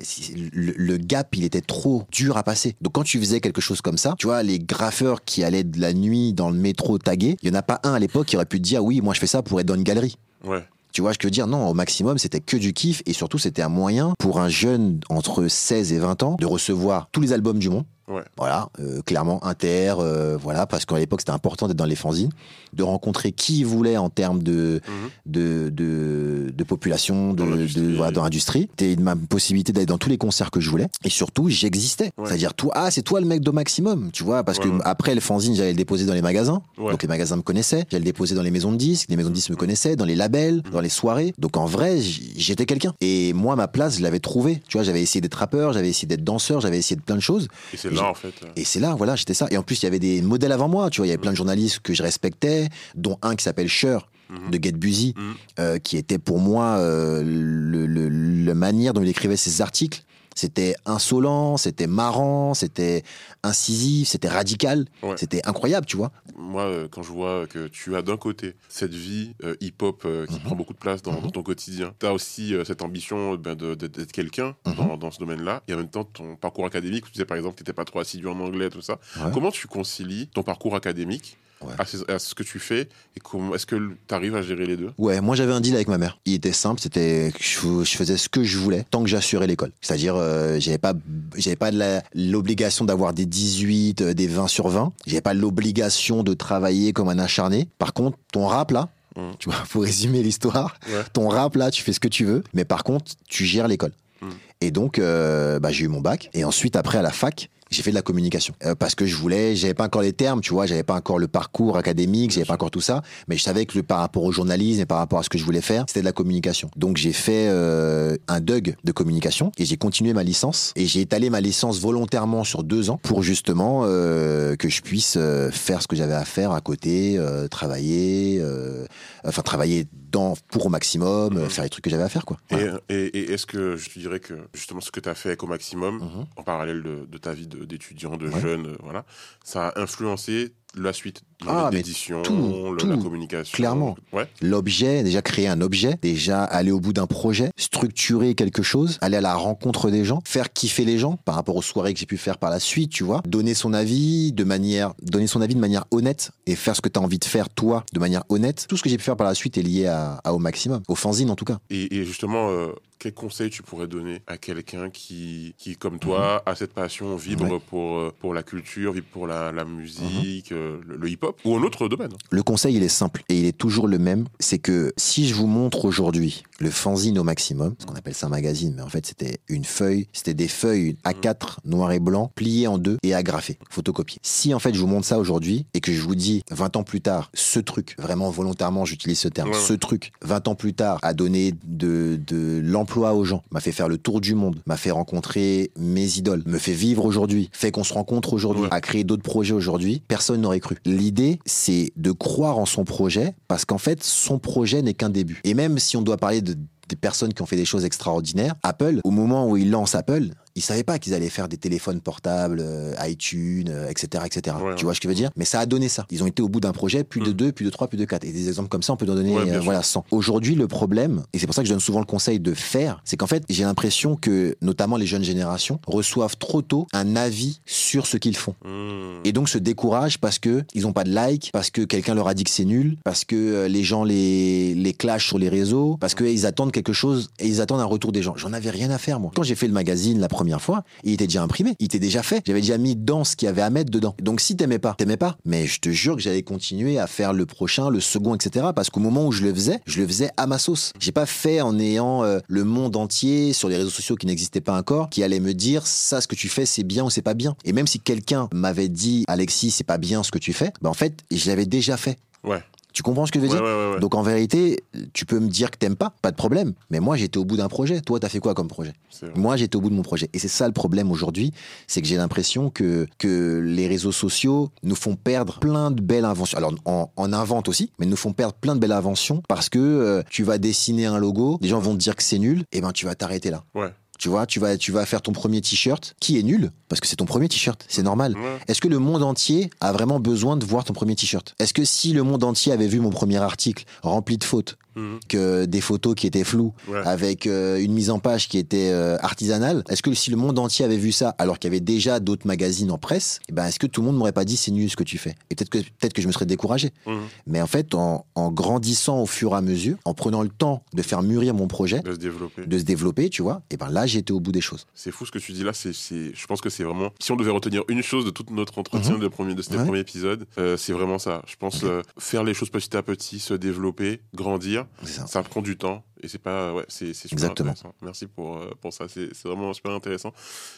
le 0.54 0.98
gap, 0.98 1.36
il 1.36 1.44
était 1.44 1.62
trop 1.62 2.04
dur 2.12 2.38
à 2.38 2.44
passer. 2.44 2.76
Donc 2.82 2.94
quand 2.94 3.04
tu 3.04 3.20
faisais 3.20 3.40
quelque 3.40 3.62
chose 3.62 3.71
comme 3.80 3.98
ça, 3.98 4.16
tu 4.18 4.28
vois, 4.28 4.44
les 4.44 4.60
graffeurs 4.60 5.24
qui 5.24 5.44
allaient 5.44 5.64
de 5.64 5.80
la 5.80 5.94
nuit 5.94 6.34
dans 6.34 6.50
le 6.50 6.58
métro 6.58 6.98
taguer, 6.98 7.38
il 7.42 7.50
n'y 7.50 7.56
en 7.56 7.60
a 7.60 7.64
pas 7.64 7.80
un 7.84 7.94
à 7.94 8.00
l'époque 8.00 8.28
qui 8.28 8.36
aurait 8.36 8.46
pu 8.46 8.58
te 8.58 8.64
dire, 8.64 8.84
oui, 8.84 9.00
moi 9.00 9.14
je 9.14 9.20
fais 9.20 9.28
ça 9.28 9.42
pour 9.42 9.60
être 9.62 9.68
dans 9.68 9.76
une 9.76 9.84
galerie. 9.84 10.18
Ouais. 10.44 10.66
Tu 10.92 11.02
vois, 11.02 11.14
je 11.14 11.18
veux 11.24 11.32
dire, 11.32 11.48
non, 11.48 11.70
au 11.70 11.74
maximum, 11.74 12.18
c'était 12.18 12.42
que 12.42 12.58
du 12.58 12.74
kiff 12.74 13.02
et 13.06 13.14
surtout, 13.14 13.38
c'était 13.38 13.62
un 13.62 13.70
moyen 13.70 14.14
pour 14.20 14.42
un 14.42 14.50
jeune 14.50 15.00
entre 15.10 15.48
16 15.48 15.94
et 15.94 16.00
20 16.00 16.24
ans 16.24 16.36
de 16.38 16.46
recevoir 16.46 17.08
tous 17.14 17.22
les 17.22 17.32
albums 17.32 17.60
du 17.60 17.70
monde. 17.70 17.86
Ouais. 18.12 18.24
Voilà, 18.38 18.70
euh, 18.80 19.02
clairement, 19.02 19.44
Inter, 19.46 19.96
euh, 20.00 20.38
voilà, 20.42 20.66
parce 20.66 20.86
qu'à 20.86 20.98
l'époque, 21.00 21.22
c'était 21.22 21.32
important 21.32 21.68
d'être 21.68 21.78
dans 21.78 21.86
les 21.86 21.96
fanzines, 21.96 22.32
de 22.74 22.84
rencontrer 22.84 23.32
qui 23.32 23.64
voulait 23.64 23.98
en 23.98 24.10
termes 24.10 24.44
de, 24.44 24.82
Mhm. 24.88 25.10
de, 25.26 25.70
de, 25.70 26.52
de 26.56 26.64
population, 26.64 27.34
de, 27.34 27.44
Dans 27.44 28.12
de, 28.12 28.20
l'industrie. 28.20 28.68
C'était 28.78 28.96
ma 29.02 29.16
possibilité 29.16 29.72
d'aller 29.72 29.86
dans 29.86 29.98
tous 29.98 30.10
les 30.10 30.18
concerts 30.18 30.52
que 30.52 30.60
je 30.60 30.70
voulais. 30.70 30.88
Et 31.06 31.10
surtout, 31.10 31.50
j'existais. 31.50 32.12
Ouais. 32.18 32.26
C'est-à-dire, 32.28 32.54
toi, 32.54 32.72
ah, 32.76 32.92
c'est 32.92 33.02
toi 33.02 33.20
le 33.22 33.26
mec 33.28 33.42
de 33.42 33.52
maximum, 33.52 34.10
tu 34.12 34.24
vois, 34.24 34.44
parce 34.44 34.58
Ouais, 34.60 34.66
que 34.66 34.70
après 34.84 35.16
le 35.16 35.22
fanzine, 35.22 35.56
j'allais 35.56 35.72
le 35.72 35.78
déposer 35.78 36.06
dans 36.06 36.14
les 36.14 36.22
magasins. 36.22 36.62
Donc 36.78 37.02
les 37.02 37.08
magasins 37.08 37.38
me 37.38 37.42
connaissaient. 37.42 37.86
J'allais 37.90 38.00
le 38.02 38.06
déposer 38.06 38.36
dans 38.36 38.42
les 38.44 38.52
maisons 38.52 38.72
de 38.72 38.78
disques. 38.78 39.08
Les 39.10 39.16
maisons 39.16 39.30
de 39.30 39.36
disques 39.36 39.50
me 39.50 39.56
connaissaient, 39.56 39.96
dans 39.96 40.06
les 40.06 40.16
labels, 40.16 40.62
dans 40.72 40.82
les 40.82 40.90
soirées. 40.90 41.34
Donc 41.38 41.58
en 41.58 41.66
vrai, 41.66 42.00
j'étais 42.02 42.66
quelqu'un. 42.66 42.94
Et 43.02 43.34
moi, 43.34 43.56
ma 43.56 43.68
place, 43.68 43.98
je 43.98 44.04
l'avais 44.04 44.20
trouvée. 44.20 44.62
Tu 44.68 44.78
vois, 44.78 44.84
j'avais 44.84 45.02
essayé 45.02 45.22
d'être 45.22 45.36
rappeur, 45.36 45.74
j'avais 45.74 45.90
essayé 45.90 46.08
d'être 46.08 46.24
danseur, 46.24 46.62
j'avais 46.62 46.78
essayé 46.78 46.96
de 46.96 47.02
plein 47.02 47.16
de 47.16 47.22
choses. 47.22 47.48
Et 47.74 47.78
là, 48.04 48.10
en 48.10 48.14
fait. 48.14 48.34
Et 48.56 48.64
c'est 48.64 48.80
là, 48.80 48.96
voilà, 48.96 49.16
j'étais 49.16 49.34
ça. 49.34 49.48
Et 49.52 49.58
en 49.58 49.64
plus, 49.64 49.82
il 49.82 49.86
y 49.86 49.88
avait 49.88 50.00
des 50.00 50.22
modèles 50.22 50.52
avant 50.52 50.68
moi. 50.68 50.90
Tu 50.90 50.98
vois, 51.02 51.08
il 51.08 51.10
y 51.10 51.14
avait 51.14 51.22
plein 51.22 51.32
de 51.32 51.38
journalistes 51.38 51.80
que 51.80 51.94
je 51.94 52.04
respectais, 52.04 52.68
dont 52.96 53.18
un 53.22 53.36
qui 53.36 53.44
s'appelle 53.44 53.68
Cher 53.70 54.08
mhm. 54.30 54.52
de 54.52 54.60
Get 54.64 54.72
Busy, 54.74 55.14
Mhm. 55.18 55.34
euh, 55.60 55.78
qui 55.80 55.98
était 55.98 56.18
pour 56.20 56.40
moi 56.40 56.78
euh, 56.78 57.22
le, 57.24 57.86
le- 57.86 58.10
la 58.46 58.54
manière 58.56 58.94
dont 58.94 59.02
il 59.02 59.10
écrivait 59.10 59.38
ses 59.38 59.62
articles. 59.62 60.04
C'était 60.36 60.76
insolent, 60.86 61.58
c'était 61.58 61.88
marrant, 61.88 62.54
c'était 62.54 63.04
incisif, 63.44 64.08
c'était 64.08 64.30
radical, 64.30 64.86
Ouais. 65.04 65.16
c'était 65.18 65.42
incroyable, 65.46 65.86
tu 65.86 65.98
vois. 65.98 66.12
Moi, 66.38 66.64
euh, 66.64 66.88
quand 66.90 67.04
je 67.04 67.12
vois 67.12 67.48
que 67.48 67.68
tu 67.68 67.96
as 67.98 68.02
d'un 68.02 68.16
côté 68.18 68.56
cette 68.70 68.94
vie 68.94 69.34
euh, 69.44 69.56
hip-hop 69.60 70.04
euh, 70.06 70.26
qui 70.26 70.36
Mhm. 70.36 70.40
prend 70.42 70.56
beaucoup 70.56 70.74
de 70.74 70.78
place 70.80 71.02
dans, 71.02 71.12
Mhm. 71.14 71.22
dans 71.24 71.30
ton 71.32 71.44
quotidien, 71.44 71.94
tu 72.00 72.06
as 72.06 72.14
aussi 72.14 72.54
cette 72.66 72.82
ambition 72.82 73.36
ben, 73.36 73.56
d'être 73.56 74.12
quelqu'un 74.14 74.56
Mhm. 74.66 74.76
dans, 74.76 74.98
dans 74.98 75.12
ce 75.12 75.20
domaine-là, 75.20 75.64
et 75.68 75.74
en 75.74 75.78
même 75.78 75.90
temps 75.90 76.06
ton 76.06 76.36
parcours 76.38 76.66
académique, 76.66 77.06
où 77.06 77.08
tu 77.08 77.14
disais 77.14 77.26
par 77.26 77.38
exemple 77.38 77.56
que 77.56 77.60
tu 77.60 77.64
n'étais 77.64 77.74
pas 77.74 77.86
trop 77.86 78.00
assidu 78.00 78.28
en 78.28 78.40
anglais, 78.40 78.70
tout 78.70 78.82
ça. 78.82 79.00
Ouais. 79.18 79.32
Comment 79.34 79.52
tu 79.52 79.68
concilies 79.68 80.28
ton 80.28 80.44
parcours 80.44 80.76
académique 80.76 81.38
Ouais. 81.64 81.74
à, 81.78 81.86
ce, 81.86 81.98
à 82.12 82.18
ce 82.20 82.34
que 82.36 82.44
tu 82.44 82.60
fais, 82.60 82.82
et 83.16 83.20
comment 83.24 83.54
est-ce 83.56 83.66
que 83.66 83.76
tu 84.08 84.14
arrives 84.16 84.36
à 84.36 84.42
gérer 84.42 84.66
les 84.66 84.78
deux? 84.78 84.92
Ouais, 84.98 85.22
moi 85.22 85.36
j'avais 85.36 85.54
un 85.54 85.62
deal 85.62 85.76
avec 85.76 85.88
ma 85.88 85.98
mère. 85.98 86.18
Il 86.26 86.34
était 86.34 86.52
simple, 86.54 86.82
c'était 86.82 87.32
que 87.34 87.44
je, 87.44 87.84
je 87.84 87.96
faisais 87.98 88.18
ce 88.18 88.30
que 88.30 88.44
je 88.44 88.58
voulais 88.58 88.84
tant 88.90 89.04
que 89.04 89.10
j'assurais 89.10 89.48
l'école. 89.48 89.72
C'est-à-dire, 89.82 90.16
euh, 90.16 90.60
j'avais 90.60 90.78
pas, 90.80 90.94
j'avais 91.38 91.56
pas 91.56 91.72
l'obligation 92.16 92.86
d'avoir 92.86 93.14
des 93.14 93.26
18, 93.26 94.02
euh, 94.02 94.14
des 94.14 94.28
20 94.28 94.48
sur 94.48 94.68
20. 94.70 94.92
J'avais 95.06 95.22
pas 95.22 95.34
l'obligation 95.34 96.24
de 96.24 96.34
travailler 96.34 96.94
comme 96.94 97.10
un 97.10 97.20
acharné. 97.20 97.68
Par 97.78 97.94
contre, 97.94 98.18
ton 98.32 98.48
rap 98.48 98.72
là, 98.72 98.90
Mhm. 99.18 99.34
tu 99.40 99.50
vois, 99.50 99.60
pour 99.70 99.84
résumer 99.84 100.24
l'histoire, 100.24 100.76
Ouais. 100.88 101.04
ton 101.14 101.28
rap 101.28 101.56
là, 101.58 101.70
tu 101.70 101.84
fais 101.84 101.94
ce 101.94 102.00
que 102.00 102.08
tu 102.08 102.24
veux, 102.26 102.44
mais 102.54 102.64
par 102.66 102.84
contre, 102.84 103.12
tu 103.28 103.46
gères 103.46 103.68
l'école. 103.68 103.92
Mhm. 104.22 104.30
Et 104.62 104.72
donc, 104.72 105.00
euh, 105.00 105.60
bah, 105.60 105.72
j'ai 105.72 105.86
eu 105.86 105.88
mon 105.90 106.02
bac. 106.02 106.30
Et 106.34 106.44
ensuite, 106.46 106.76
après, 106.76 106.98
à 106.98 107.02
la 107.02 107.12
fac, 107.12 107.50
j'ai 107.72 107.84
fait 107.84 107.90
de 107.92 107.96
la 107.96 108.02
communication 108.02 108.54
Euh, 108.66 108.76
parce 108.76 108.96
que 108.96 109.06
je 109.06 109.16
voulais, 109.16 109.56
j'avais 109.56 109.74
pas 109.74 109.86
encore 109.86 110.02
les 110.02 110.14
termes, 110.14 110.42
tu 110.42 110.54
vois, 110.54 110.66
j'avais 110.66 110.84
pas 110.84 110.96
encore 110.96 111.18
le 111.20 111.28
parcours 111.28 111.78
académique, 111.78 112.32
j'avais 112.32 112.46
pas 112.46 112.54
encore 112.54 112.72
tout 112.72 112.82
ça, 112.82 113.02
mais 113.28 113.38
je 113.38 113.44
savais 113.44 113.66
que 113.66 113.78
le, 113.78 113.84
par 113.84 114.00
rapport 114.00 114.24
au 114.24 114.32
journalisme 114.32 114.82
et 114.82 114.86
par 114.86 114.98
rapport 114.98 115.20
à 115.20 115.24
ce 115.24 115.30
que 115.30 115.38
je 115.38 115.46
voulais 115.46 115.62
faire, 115.62 115.86
c'était 115.88 116.02
de 116.02 116.06
la 116.06 116.12
communication. 116.12 116.70
Donc 116.76 116.98
j'ai 116.98 117.14
fait 117.14 117.48
euh, 117.48 118.18
un 118.28 118.40
DUG 118.40 118.76
de 118.84 118.92
communication 118.92 119.52
et 119.58 119.66
j'ai 119.66 119.78
continué 119.78 120.14
ma 120.14 120.24
licence 120.24 120.74
et 120.76 120.86
j'ai 120.86 121.02
étalé 121.02 121.30
ma 121.30 121.42
licence 121.42 121.80
volontairement 121.80 122.44
sur 122.44 122.64
deux 122.64 122.90
ans 122.90 123.00
pour 123.02 123.24
justement 123.24 123.84
euh, 123.86 124.56
que 124.56 124.70
je 124.70 124.82
puisse 124.82 125.16
euh, 125.18 125.50
faire 125.52 125.82
ce 125.82 125.88
que 125.88 125.96
j'avais 125.96 126.14
à 126.14 126.26
faire 126.26 126.52
à 126.52 126.62
côté, 126.62 127.16
euh, 127.18 127.48
travailler, 127.48 128.40
euh, 128.42 128.86
enfin 129.26 129.42
travailler 129.42 129.88
pour 130.12 130.66
au 130.66 130.70
maximum, 130.70 131.34
Mhm. 131.36 131.50
faire 131.50 131.64
les 131.64 131.70
trucs 131.70 131.84
que 131.84 131.90
j'avais 131.90 132.04
à 132.04 132.10
faire 132.10 132.26
quoi. 132.26 132.38
Et, 132.50 132.56
Voilà. 132.56 132.80
et- 132.90 133.06
et 133.20 133.32
est-ce 133.32 133.46
que 133.46 133.76
je 133.78 133.90
te 133.90 133.98
dirais 134.00 134.20
que 134.20 134.34
justement 134.54 134.82
ce 134.82 134.92
que 134.92 135.00
tu 135.00 135.10
as 135.10 135.16
fait 135.16 135.42
au 135.42 135.48
maximum, 135.48 135.96
Mhm. 135.98 136.26
en 136.36 136.44
parallèle 136.44 136.84
de, 136.84 137.06
de 137.06 137.18
ta 137.18 137.34
vie 137.34 137.48
d'étudiant, 137.48 138.18
de, 138.18 138.28
Ouais. 138.28 138.40
jeune, 138.42 138.68
euh, 138.68 138.76
voilà, 138.84 139.06
ça 139.44 139.70
a 139.70 139.80
influencé 139.82 140.54
la 140.78 140.94
suite 140.94 141.22
Ah, 141.48 141.70
l'édition, 141.72 142.22
tout, 142.22 142.76
la 142.88 142.98
communication. 142.98 143.56
clairement. 143.56 143.96
Ouais. 144.14 144.28
L'objet, 144.42 145.04
déjà 145.04 145.22
créer 145.22 145.48
un 145.48 145.60
objet, 145.62 145.98
déjà 146.02 146.44
aller 146.44 146.72
au 146.72 146.80
bout 146.80 146.94
d'un 146.94 147.08
projet, 147.08 147.52
structurer 147.58 148.36
quelque 148.36 148.64
chose, 148.64 148.98
aller 149.02 149.18
à 149.18 149.22
la 149.22 149.36
rencontre 149.36 149.90
des 149.90 150.06
gens, 150.06 150.22
faire 150.26 150.54
kiffer 150.54 150.86
les 150.86 150.98
gens 150.98 151.18
par 151.18 151.36
rapport 151.36 151.56
aux 151.56 151.62
soirées 151.62 151.94
que 151.94 152.00
j'ai 152.00 152.06
pu 152.06 152.18
faire 152.18 152.38
par 152.38 152.50
la 152.50 152.60
suite, 152.60 152.92
tu 152.92 153.04
vois, 153.04 153.22
donner 153.28 153.54
son 153.54 153.74
avis 153.74 154.32
de 154.32 154.44
manière, 154.44 154.94
donner 155.02 155.28
son 155.28 155.42
avis 155.42 155.56
de 155.56 155.60
manière 155.60 155.86
honnête 155.92 156.32
et 156.46 156.56
faire 156.56 156.76
ce 156.76 156.82
que 156.82 156.90
tu 156.90 157.00
as 157.00 157.02
envie 157.02 157.20
de 157.20 157.26
faire 157.26 157.50
toi 157.50 157.84
de 157.94 158.00
manière 158.00 158.24
honnête. 158.30 158.66
Tout 158.70 158.78
ce 158.78 158.84
que 158.84 158.90
j'ai 158.90 158.98
pu 158.98 159.04
faire 159.04 159.18
par 159.18 159.28
la 159.28 159.34
suite 159.36 159.58
est 159.58 159.64
lié 159.64 159.88
à, 159.88 160.22
à 160.24 160.34
au 160.34 160.40
maximum, 160.40 160.82
au 160.88 160.96
fanzine 160.96 161.30
en 161.32 161.36
tout 161.36 161.46
cas. 161.46 161.60
Et, 161.70 161.96
et 161.98 162.06
justement, 162.06 162.50
euh, 162.50 162.68
quel 163.02 163.16
conseil 163.16 163.50
tu 163.50 163.64
pourrais 163.64 163.88
donner 163.88 164.22
à 164.28 164.38
quelqu'un 164.38 164.92
qui, 164.92 165.56
qui, 165.58 165.76
comme 165.76 165.98
toi, 165.98 166.44
a 166.46 166.54
cette 166.54 166.72
passion, 166.74 167.16
vibre 167.16 167.46
Mhm. 167.46 167.52
Ouais. 167.54 167.60
pour, 167.68 167.98
euh, 167.98 168.12
pour 168.20 168.36
la 168.36 168.44
culture, 168.44 168.92
vibre 168.94 169.08
pour 169.12 169.26
la, 169.26 169.52
la 169.52 169.66
musique, 169.66 170.52
Mhm. 170.52 170.58
euh, 170.58 170.78
le, 170.86 170.98
le 170.98 171.10
hip-hop 171.10 171.40
ou 171.44 171.56
un 171.56 171.64
autre 171.64 171.88
domaine? 171.90 172.12
Le 172.30 172.44
conseil, 172.44 172.76
il 172.76 172.84
est 172.84 172.88
simple 172.90 173.24
et 173.28 173.40
il 173.40 173.46
est 173.48 173.58
toujours 173.58 173.88
le 173.88 173.98
même. 173.98 174.26
C'est 174.40 174.60
que 174.60 174.94
si 174.98 175.28
je 175.28 175.34
vous 175.34 175.48
montre 175.48 175.86
aujourd'hui 175.86 176.44
le 176.60 176.70
fanzine 176.70 177.18
au 177.18 177.24
maximum, 177.24 177.74
ce 177.80 177.88
qu'on 177.88 177.96
appelle 177.96 178.14
ça 178.14 178.28
un 178.28 178.30
magazine, 178.30 178.74
mais 178.76 178.84
en 178.84 178.90
fait 178.90 179.04
c'était 179.08 179.40
une 179.50 179.66
feuille, 179.66 180.08
c'était 180.14 180.36
des 180.36 180.48
feuilles 180.48 180.96
A4 181.04 181.58
noir 181.66 181.92
et 181.94 182.00
blanc, 182.00 182.32
pliées 182.36 182.68
en 182.68 182.78
deux 182.78 182.98
et 183.02 183.16
agrafées, 183.16 183.58
photocopiées. 183.72 184.20
Si 184.22 184.54
en 184.54 184.60
fait 184.60 184.76
je 184.76 184.80
vous 184.80 184.86
montre 184.86 185.08
ça 185.08 185.18
aujourd'hui 185.18 185.66
et 185.74 185.82
que 185.82 185.92
je 185.92 186.02
vous 186.02 186.14
dis 186.14 186.44
20 186.52 186.76
ans 186.76 186.84
plus 186.84 187.02
tard, 187.02 187.32
ce 187.34 187.60
truc, 187.60 187.96
vraiment 187.98 188.30
volontairement 188.30 188.86
j'utilise 188.86 189.18
ce 189.18 189.28
terme, 189.28 189.50
Ouais, 189.50 189.56
ce 189.58 189.74
truc, 189.74 190.12
20 190.22 190.48
ans 190.50 190.54
plus 190.56 190.76
tard, 190.76 191.00
a 191.02 191.16
donné 191.16 191.52
de, 191.64 192.20
de 192.28 192.62
l'emploi 192.92 193.14
aux 193.14 193.24
gens, 193.24 193.42
m'a 193.52 193.62
fait 193.62 193.72
faire 193.72 193.88
le 193.88 193.98
tour 193.98 194.20
du 194.20 194.36
monde, 194.36 194.62
m'a 194.66 194.76
fait 194.76 194.92
rencontrer 194.92 195.72
mes 195.78 196.18
idoles, 196.18 196.44
me 196.46 196.58
fait 196.58 196.74
vivre 196.74 197.06
aujourd'hui, 197.06 197.50
fait 197.54 197.72
qu'on 197.72 197.86
se 197.86 197.94
rencontre 197.94 198.34
aujourd'hui, 198.34 198.64
Ouais. 198.64 198.68
a 198.72 198.82
créé 198.82 199.04
d'autres 199.06 199.24
projets 199.24 199.54
aujourd'hui, 199.54 200.04
personne 200.10 200.42
n'aurait 200.42 200.60
cru. 200.60 200.78
L'idée, 200.86 201.40
c'est 201.46 201.92
de 201.96 202.12
croire 202.12 202.58
en 202.58 202.66
son 202.66 202.84
projet 202.84 203.34
parce 203.48 203.64
qu'en 203.64 203.78
fait, 203.78 204.04
son 204.04 204.40
projet 204.40 204.82
n'est 204.82 204.94
qu'un 204.94 205.10
début. 205.10 205.40
Et 205.46 205.54
même 205.54 205.80
si 205.80 205.96
on 205.96 206.02
doit 206.02 206.18
parler 206.18 206.42
de 206.42 206.56
des 206.90 206.98
personnes 206.98 207.34
qui 207.34 207.42
ont 207.42 207.46
fait 207.46 207.56
des 207.56 207.64
choses 207.64 207.86
extraordinaires, 207.86 208.54
Apple, 208.64 209.00
au 209.06 209.12
moment 209.12 209.48
où 209.48 209.56
ils 209.56 209.70
lancent 209.72 209.96
Apple, 209.96 210.32
ils 210.56 210.62
savaient 210.62 210.84
pas 210.84 211.00
qu'ils 211.00 211.14
allaient 211.14 211.30
faire 211.30 211.48
des 211.48 211.58
téléphones 211.58 212.02
portables, 212.02 212.60
euh, 212.62 212.94
iTunes, 213.08 213.70
euh, 213.70 213.90
etc., 213.90 214.24
etc. 214.26 214.56
Ouais, 214.60 214.76
tu 214.76 214.78
ouais. 214.78 214.84
vois 214.84 214.94
ce 214.96 215.00
que 215.00 215.04
je 215.06 215.10
veux 215.10 215.16
dire? 215.16 215.30
Mais 215.36 215.46
ça 215.46 215.60
a 215.60 215.66
donné 215.66 215.90
ça. 215.90 216.06
Ils 216.12 216.24
ont 216.24 216.28
été 216.28 216.42
au 216.42 216.50
bout 216.50 216.60
d'un 216.60 216.72
projet, 216.74 217.04
plus 217.04 217.22
de 217.22 217.30
Mm. 217.32 217.34
deux, 217.34 217.52
plus 217.52 217.66
de 217.66 217.70
trois, 217.70 217.88
plus 217.88 217.98
de 217.98 218.06
quatre. 218.06 218.24
Et 218.26 218.32
des 218.32 218.48
exemples 218.48 218.70
comme 218.70 218.84
ça, 218.84 218.94
on 218.94 218.98
peut 218.98 219.10
en 219.10 219.16
donner 219.16 219.36
Ouais, 219.36 219.50
euh, 219.52 219.60
voilà 219.60 219.82
100. 219.84 220.06
Aujourd'hui, 220.12 220.56
le 220.56 220.68
problème, 220.68 221.24
et 221.34 221.40
c'est 221.40 221.46
pour 221.46 221.56
ça 221.56 221.62
que 221.62 221.68
je 221.68 221.74
donne 221.74 221.80
souvent 221.80 222.00
le 222.00 222.06
conseil 222.06 222.40
de 222.40 222.54
faire, 222.54 223.02
c'est 223.06 223.18
qu'en 223.18 223.28
fait, 223.28 223.44
j'ai 223.50 223.64
l'impression 223.64 224.16
que, 224.16 224.56
notamment 224.62 224.98
les 224.98 225.06
jeunes 225.06 225.24
générations, 225.24 225.80
reçoivent 225.88 226.38
trop 226.38 226.62
tôt 226.62 226.88
un 226.94 227.16
avis 227.16 227.62
sur 227.66 228.06
ce 228.08 228.18
qu'ils 228.18 228.36
font 228.38 228.56
Hmm. 228.66 229.20
et 229.24 229.32
donc 229.32 229.50
se 229.50 229.58
découragent 229.58 230.18
parce 230.18 230.40
que 230.40 230.64
ils 230.74 230.86
ont 230.88 230.94
pas 230.94 231.04
de 231.04 231.12
like, 231.12 231.50
parce 231.54 231.70
que 231.70 231.82
quelqu'un 231.82 232.14
leur 232.16 232.28
a 232.28 232.34
dit 232.34 232.44
que 232.44 232.50
c'est 232.50 232.66
nul, 232.66 232.98
parce 233.04 233.26
que 233.26 233.36
euh, 233.36 233.68
les 233.68 233.84
gens 233.84 234.04
les 234.04 234.76
les 234.76 234.94
clashent 234.94 235.28
sur 235.28 235.38
les 235.40 235.50
réseaux, 235.50 235.98
parce 236.00 236.16
qu'ils 236.16 236.46
attendent 236.46 236.72
quelque 236.72 236.94
chose 236.94 237.30
et 237.40 237.48
ils 237.48 237.62
attendent 237.62 237.80
un 237.82 237.86
retour 237.86 238.12
des 238.12 238.22
gens. 238.22 238.34
J'en 238.36 238.54
avais 238.54 238.70
rien 238.70 238.90
à 238.92 238.98
faire 238.98 239.20
moi. 239.20 239.32
Quand 239.36 239.44
j'ai 239.44 239.56
fait 239.56 239.68
le 239.68 239.74
magazine 239.74 240.20
la 240.20 240.28
première 240.42 240.60
fois, 240.60 240.84
il 241.04 241.14
était 241.14 241.28
déjà 241.28 241.44
imprimé, 241.44 241.76
il 241.78 241.86
était 241.86 242.00
déjà 242.00 242.24
fait. 242.24 242.42
J'avais 242.48 242.62
déjà 242.62 242.80
mis 242.80 242.96
dans 242.96 243.24
ce 243.24 243.36
qu'il 243.36 243.46
y 243.46 243.50
avait 243.50 243.62
à 243.62 243.70
mettre 243.70 243.92
dedans. 243.92 244.16
Donc 244.20 244.42
si 244.42 244.56
t'aimais 244.56 244.80
pas, 244.80 244.96
t'aimais 244.98 245.16
pas. 245.16 245.38
Mais 245.46 245.68
je 245.68 245.80
te 245.80 245.90
jure 245.90 246.16
que 246.16 246.22
j'allais 246.24 246.42
continuer 246.42 246.98
à 246.98 247.06
faire 247.06 247.32
le 247.32 247.46
prochain, 247.46 247.92
le 247.92 248.00
second, 248.00 248.34
etc. 248.34 248.70
Parce 248.76 248.90
qu'au 248.90 249.02
moment 249.02 249.28
où 249.28 249.32
je 249.32 249.44
le 249.44 249.54
faisais, 249.54 249.82
je 249.86 250.02
le 250.02 250.08
faisais 250.08 250.32
à 250.38 250.48
ma 250.48 250.58
sauce. 250.58 250.94
J'ai 251.00 251.12
pas 251.12 251.28
fait 251.28 251.62
en 251.62 251.78
ayant 251.78 252.24
euh, 252.24 252.40
le 252.48 252.64
monde 252.64 252.96
entier 252.96 253.54
sur 253.54 253.70
les 253.70 253.78
réseaux 253.78 253.92
sociaux 253.92 254.16
qui 254.16 254.26
n'existaient 254.26 254.62
pas 254.62 254.76
encore, 254.76 255.12
qui 255.12 255.22
allait 255.22 255.40
me 255.40 255.54
dire 255.54 255.86
ça, 255.86 256.22
ce 256.22 256.28
que 256.28 256.34
tu 256.34 256.50
fais, 256.50 256.66
c'est 256.66 256.84
bien 256.84 257.04
ou 257.04 257.12
c'est 257.12 257.22
pas 257.22 257.36
bien. 257.36 257.56
Et 257.64 257.72
même 257.72 257.86
si 257.86 258.00
quelqu'un 258.00 258.50
m'avait 258.52 258.90
dit 258.90 259.26
Alexis, 259.28 259.70
c'est 259.70 259.84
pas 259.84 260.00
bien 260.00 260.24
ce 260.24 260.32
que 260.32 260.40
tu 260.40 260.54
fais, 260.54 260.74
bah 260.82 260.90
en 260.90 260.96
fait, 260.96 261.14
je 261.30 261.48
l'avais 261.52 261.68
déjà 261.68 261.98
fait. 261.98 262.18
Ouais. 262.44 262.64
Tu 262.94 263.04
comprends 263.04 263.26
ce 263.26 263.32
que 263.32 263.40
je 263.40 263.46
veux 263.46 263.52
Ouais, 263.52 263.56
dire 263.58 263.64
ouais, 263.66 263.74
ouais, 263.88 263.94
ouais. 263.94 264.00
Donc 264.00 264.16
en 264.16 264.22
vérité, 264.22 264.84
tu 265.14 265.26
peux 265.26 265.40
me 265.40 265.48
dire 265.48 265.72
que 265.72 265.78
t'aimes 265.78 265.96
pas, 265.96 266.14
pas 266.22 266.32
de 266.32 266.36
problème. 266.36 266.74
Mais 266.90 267.00
moi, 267.00 267.16
j'étais 267.16 267.38
au 267.38 267.46
bout 267.46 267.58
d'un 267.58 267.70
projet. 267.70 268.02
Toi, 268.02 268.20
t'as 268.20 268.30
fait 268.30 268.40
quoi 268.40 268.54
comme 268.54 268.68
projet. 268.68 268.94
Moi, 269.36 269.56
j'étais 269.58 269.76
au 269.76 269.82
bout 269.82 269.90
de 269.90 269.96
mon 269.96 270.02
projet. 270.02 270.30
Et 270.34 270.40
c'est 270.40 270.48
ça 270.48 270.68
le 270.68 270.74
problème 270.74 271.12
aujourd'hui, 271.12 271.54
c'est 271.88 272.02
que 272.02 272.08
j'ai 272.08 272.18
l'impression 272.18 272.70
que, 272.70 273.08
que 273.18 273.62
les 273.64 273.88
réseaux 273.88 274.12
sociaux 274.12 274.70
nous 274.84 274.96
font 274.96 275.16
perdre 275.16 275.60
plein 275.60 275.92
de 275.92 276.02
belles 276.02 276.26
inventions. 276.26 276.58
Alors, 276.58 276.74
on, 276.86 277.08
on 277.18 277.34
invente 277.34 277.70
aussi, 277.70 277.92
mais 278.00 278.06
nous 278.06 278.16
font 278.18 278.34
perdre 278.34 278.54
plein 278.56 278.76
de 278.76 278.80
belles 278.80 278.92
inventions 278.92 279.42
parce 279.48 279.70
que 279.70 279.80
euh, 279.80 280.24
tu 280.30 280.44
vas 280.44 280.58
dessiner 280.58 281.06
un 281.06 281.18
logo, 281.18 281.58
les 281.62 281.70
gens 281.70 281.80
vont 281.80 281.94
te 281.94 282.00
dire 282.00 282.16
que 282.16 282.24
c'est 282.24 282.40
nul, 282.40 282.64
et 282.72 282.82
ben 282.82 282.92
tu 282.92 283.06
vas 283.06 283.16
t'arrêter 283.16 283.50
là. 283.52 283.64
Ouais. 283.76 283.90
Tu 284.22 284.30
vois, 284.30 284.46
tu 284.46 284.60
vas, 284.60 284.78
tu 284.78 284.92
vas 284.92 285.04
faire 285.08 285.24
ton 285.24 285.32
premier 285.32 285.62
t-shirt 285.62 286.14
qui 286.20 286.38
est 286.38 286.44
nul 286.44 286.70
parce 286.90 287.02
que 287.02 287.08
c'est 287.08 287.16
ton 287.16 287.26
premier 287.26 287.50
t-shirt, 287.50 287.84
c'est 287.88 288.04
normal. 288.04 288.38
Ouais. 288.38 288.60
Est-ce 288.68 288.80
que 288.80 288.88
le 288.88 289.00
monde 289.00 289.24
entier 289.24 289.72
a 289.80 289.92
vraiment 289.92 290.20
besoin 290.20 290.58
de 290.58 290.64
voir 290.64 290.84
ton 290.84 290.94
premier 290.94 291.16
t-shirt? 291.16 291.56
Est-ce 291.58 291.74
que 291.74 291.84
si 291.84 292.14
le 292.14 292.22
monde 292.22 292.44
entier 292.44 292.72
avait 292.72 292.86
vu 292.86 293.00
mon 293.00 293.10
premier 293.10 293.38
article 293.38 293.84
rempli 294.04 294.38
de 294.38 294.44
fautes, 294.44 294.78
Mhm. 294.96 295.20
que 295.30 295.66
des 295.66 295.82
photos 295.82 296.16
qui 296.16 296.28
étaient 296.28 296.44
floues, 296.44 296.74
Ouais. 296.88 297.00
avec 297.06 297.48
euh, 297.48 297.80
une 297.82 297.94
mise 297.94 298.10
en 298.10 298.20
page 298.20 298.48
qui 298.50 298.58
était 298.58 298.90
euh, 298.92 299.18
artisanale, 299.22 299.84
est-ce 299.90 300.02
que 300.04 300.14
si 300.14 300.32
le 300.32 300.38
monde 300.38 300.60
entier 300.60 300.84
avait 300.86 300.98
vu 300.98 301.12
ça 301.12 301.36
alors 301.38 301.60
qu'il 301.60 301.70
y 301.70 301.72
avait 301.74 301.80
déjà 301.80 302.20
d'autres 302.20 302.46
magazines 302.48 302.92
en 302.92 302.98
presse, 302.98 303.40
eh 303.50 303.54
ben 303.54 303.66
est-ce 303.66 303.80
que 303.80 303.88
tout 303.88 304.02
le 304.02 304.08
monde 304.08 304.18
m'aurait 304.18 304.32
pas 304.32 304.46
dit 304.46 304.58
c'est 304.58 304.72
nul 304.72 304.90
ce 304.90 304.96
que 304.96 305.04
tu 305.04 305.18
fais? 305.18 305.36
Et 305.50 305.56
peut-être 305.56 305.70
que 305.70 305.78
peut-être 305.80 306.14
que 306.14 306.22
je 306.22 306.28
me 306.28 306.32
serais 306.32 306.46
découragé. 306.46 306.92
Mhm. 307.08 307.20
Mais 307.48 307.62
en 307.62 307.68
fait, 307.68 307.94
en, 307.96 308.26
en 308.36 308.52
grandissant 308.52 309.22
au 309.22 309.26
fur 309.26 309.54
et 309.54 309.56
à 309.58 309.62
mesure, 309.62 309.98
en 310.06 310.14
prenant 310.14 310.42
le 310.44 310.50
temps 310.50 310.84
de 310.94 311.02
faire 311.02 311.22
mûrir 311.24 311.54
mon 311.54 311.68
projet, 311.68 312.00
De 312.02 312.14
se 312.14 312.18
développer. 312.18 312.66
de 312.66 312.78
se 312.78 312.84
développer, 312.84 313.30
tu 313.30 313.42
vois, 313.42 313.62
et 313.72 313.78
ben 313.78 313.90
là 313.90 314.06
j'étais 314.06 314.32
au 314.34 314.40
bout 314.40 314.52
des 314.52 314.62
choses. 314.62 314.86
C'est 314.94 315.12
fou 315.12 315.26
ce 315.26 315.32
que 315.32 315.40
tu 315.40 315.52
dis 315.54 315.64
là. 315.64 315.72
C'est, 315.74 315.92
je 315.94 316.46
pense 316.48 316.62
que 316.62 316.70
c'est 316.70 316.84
vraiment. 316.84 317.10
Si 317.20 317.32
on 317.32 317.36
devait 317.36 317.52
retenir 317.52 317.84
une 317.88 318.02
chose 318.04 318.26
de 318.26 318.30
tout 318.30 318.46
notre 318.52 318.78
entretien 318.78 319.18
de, 319.18 319.28
premier, 319.28 319.56
de 319.56 319.62
ces 319.62 319.72
Mhm. 319.72 319.78
Ouais. 319.80 319.86
premiers 319.86 320.00
épisodes, 320.00 320.46
euh, 320.58 320.76
c'est 320.78 320.94
vraiment 320.94 321.18
ça. 321.20 321.42
Je 321.48 321.56
pense 321.56 321.86
faire 322.20 322.44
les 322.44 322.54
choses 322.54 322.70
petit 322.70 322.96
à 322.98 323.02
petit, 323.04 323.40
se 323.40 323.54
développer, 323.54 324.20
grandir, 324.36 324.81
Ça. 325.04 325.44
Prend 325.44 325.62
du 325.62 325.78
temps 325.78 326.04
et 326.24 326.28
c'est 326.28 326.38
pas. 326.42 326.74
Ouais, 326.74 326.86
c'est, 326.88 327.14
super 327.14 327.34
Exactement. 327.34 327.70
intéressant. 327.72 327.94
Merci 328.02 328.28
pour, 328.28 328.58
euh, 328.58 328.70
pour 328.82 328.94
ça. 328.94 329.06
C'est, 329.08 329.30
vraiment 329.44 329.74
super 329.74 329.92
intéressant. 329.92 330.32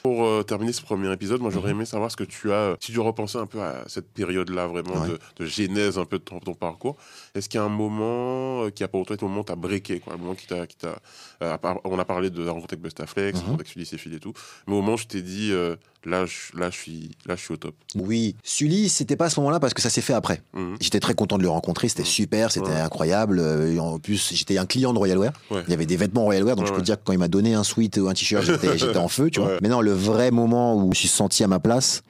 Pour 0.04 0.26
euh, 0.26 0.44
terminer 0.44 0.74
ce 0.74 0.82
premier 0.82 1.12
épisode, 1.12 1.42
moi 1.42 1.52
j'aurais 1.52 1.72
Mhm. 1.74 1.78
aimé 1.80 1.86
savoir 1.86 2.10
ce 2.12 2.16
que 2.18 2.24
tu 2.24 2.52
as. 2.52 2.76
Si 2.80 2.92
tu 2.92 3.00
repensais 3.00 3.38
un 3.38 3.46
peu 3.46 3.62
à 3.62 3.84
cette 3.88 4.08
période-là, 4.14 4.68
vraiment 4.68 4.94
Ouais. 5.02 5.10
de, 5.10 5.20
de 5.38 5.46
genèse 5.46 5.98
un 5.98 6.06
peu 6.06 6.18
de 6.20 6.24
ton, 6.24 6.40
ton 6.40 6.54
parcours, 6.54 6.96
est-ce 7.36 7.50
qu'il 7.50 7.60
y 7.60 7.62
a 7.62 7.66
un 7.66 7.70
moment 7.70 8.64
euh, 8.66 8.70
qui 8.70 8.84
a 8.84 8.88
pour 8.88 9.06
toi 9.06 9.16
été 9.16 9.26
le 9.26 9.30
moment 9.30 9.42
où 9.42 9.46
t'as 9.46 9.56
breaké, 9.56 10.00
quoi, 10.00 10.14
le 10.14 10.20
moment 10.20 10.36
qui 10.36 10.48
t'a, 10.48 10.68
qui 10.68 10.78
t'a 10.78 10.98
euh, 11.42 11.58
on 11.84 12.00
a 12.00 12.06
parlé 12.06 12.30
de 12.30 12.42
la 12.44 12.52
rencontre 12.52 12.74
avec 12.74 12.82
Bustaflex, 12.82 13.34
la 13.34 13.40
Mhm. 13.40 13.46
rencontre 13.46 13.62
avec 13.62 13.68
Sully 13.68 13.86
Céphile 13.86 14.14
et 14.16 14.20
tout, 14.20 14.34
mais 14.68 14.74
au 14.74 14.82
moment 14.82 14.94
où 14.94 14.98
je 14.98 15.06
t'ai 15.06 15.22
dit, 15.22 15.52
euh, 15.52 15.76
là, 16.06 16.26
je, 16.26 16.58
là, 16.58 16.70
je 16.70 16.78
suis, 16.78 17.12
là, 17.26 17.36
je 17.36 17.42
suis 17.42 17.54
au 17.54 17.58
top. 17.58 17.76
Oui, 17.96 18.36
Sully, 18.44 18.90
c'était 18.90 19.16
pas 19.16 19.26
à 19.26 19.30
ce 19.30 19.40
moment-là 19.40 19.60
parce 19.60 19.74
que 19.74 19.82
ça 19.82 19.90
s'est 19.90 20.02
fait 20.02 20.14
après. 20.14 20.42
Mhm. 20.54 20.78
J'étais 20.82 21.00
très 21.00 21.14
content 21.16 21.38
de 21.38 21.44
le 21.44 21.50
rencontrer, 21.50 21.88
c'était 21.90 22.04
super, 22.04 22.52
c'était 22.52 22.68
Ouais. 22.70 22.80
incroyable. 22.80 23.40
Euh, 23.40 23.78
En 23.84 24.00
plus, 24.00 24.34
j'étais 24.34 24.58
un 24.58 24.66
client 24.66 24.94
de 24.94 24.98
Royal 24.98 25.18
Wear. 25.18 25.33
Ouais. 25.52 25.64
Il 25.68 25.72
y 25.72 25.74
avait 25.74 25.86
des 25.86 25.98
vêtements 25.98 26.24
Royal 26.24 26.44
Wear, 26.44 26.56
donc 26.56 26.66
Ouais, 26.66 26.72
je 26.72 26.76
peux 26.78 26.82
dire 26.84 26.98
que 26.98 27.02
quand 27.04 27.14
il 27.14 27.20
m'a 27.20 27.28
donné 27.28 27.54
un 27.54 27.64
sweat 27.64 27.98
ou 27.98 28.08
un 28.10 28.14
t-shirt, 28.14 28.44
j'étais 28.44 28.98
en 28.98 29.08
feu, 29.08 29.30
tu 29.30 29.40
vois. 29.40 29.58
Mais 29.62 29.70
non, 29.70 29.82
le 29.82 29.92
vrai 29.94 30.32
moment 30.32 30.76
où 30.84 30.94
je 30.94 31.00
suis 31.00 31.08
senti 31.08 31.44
à 31.44 31.48
ma 31.48 31.60
place, 31.60 32.02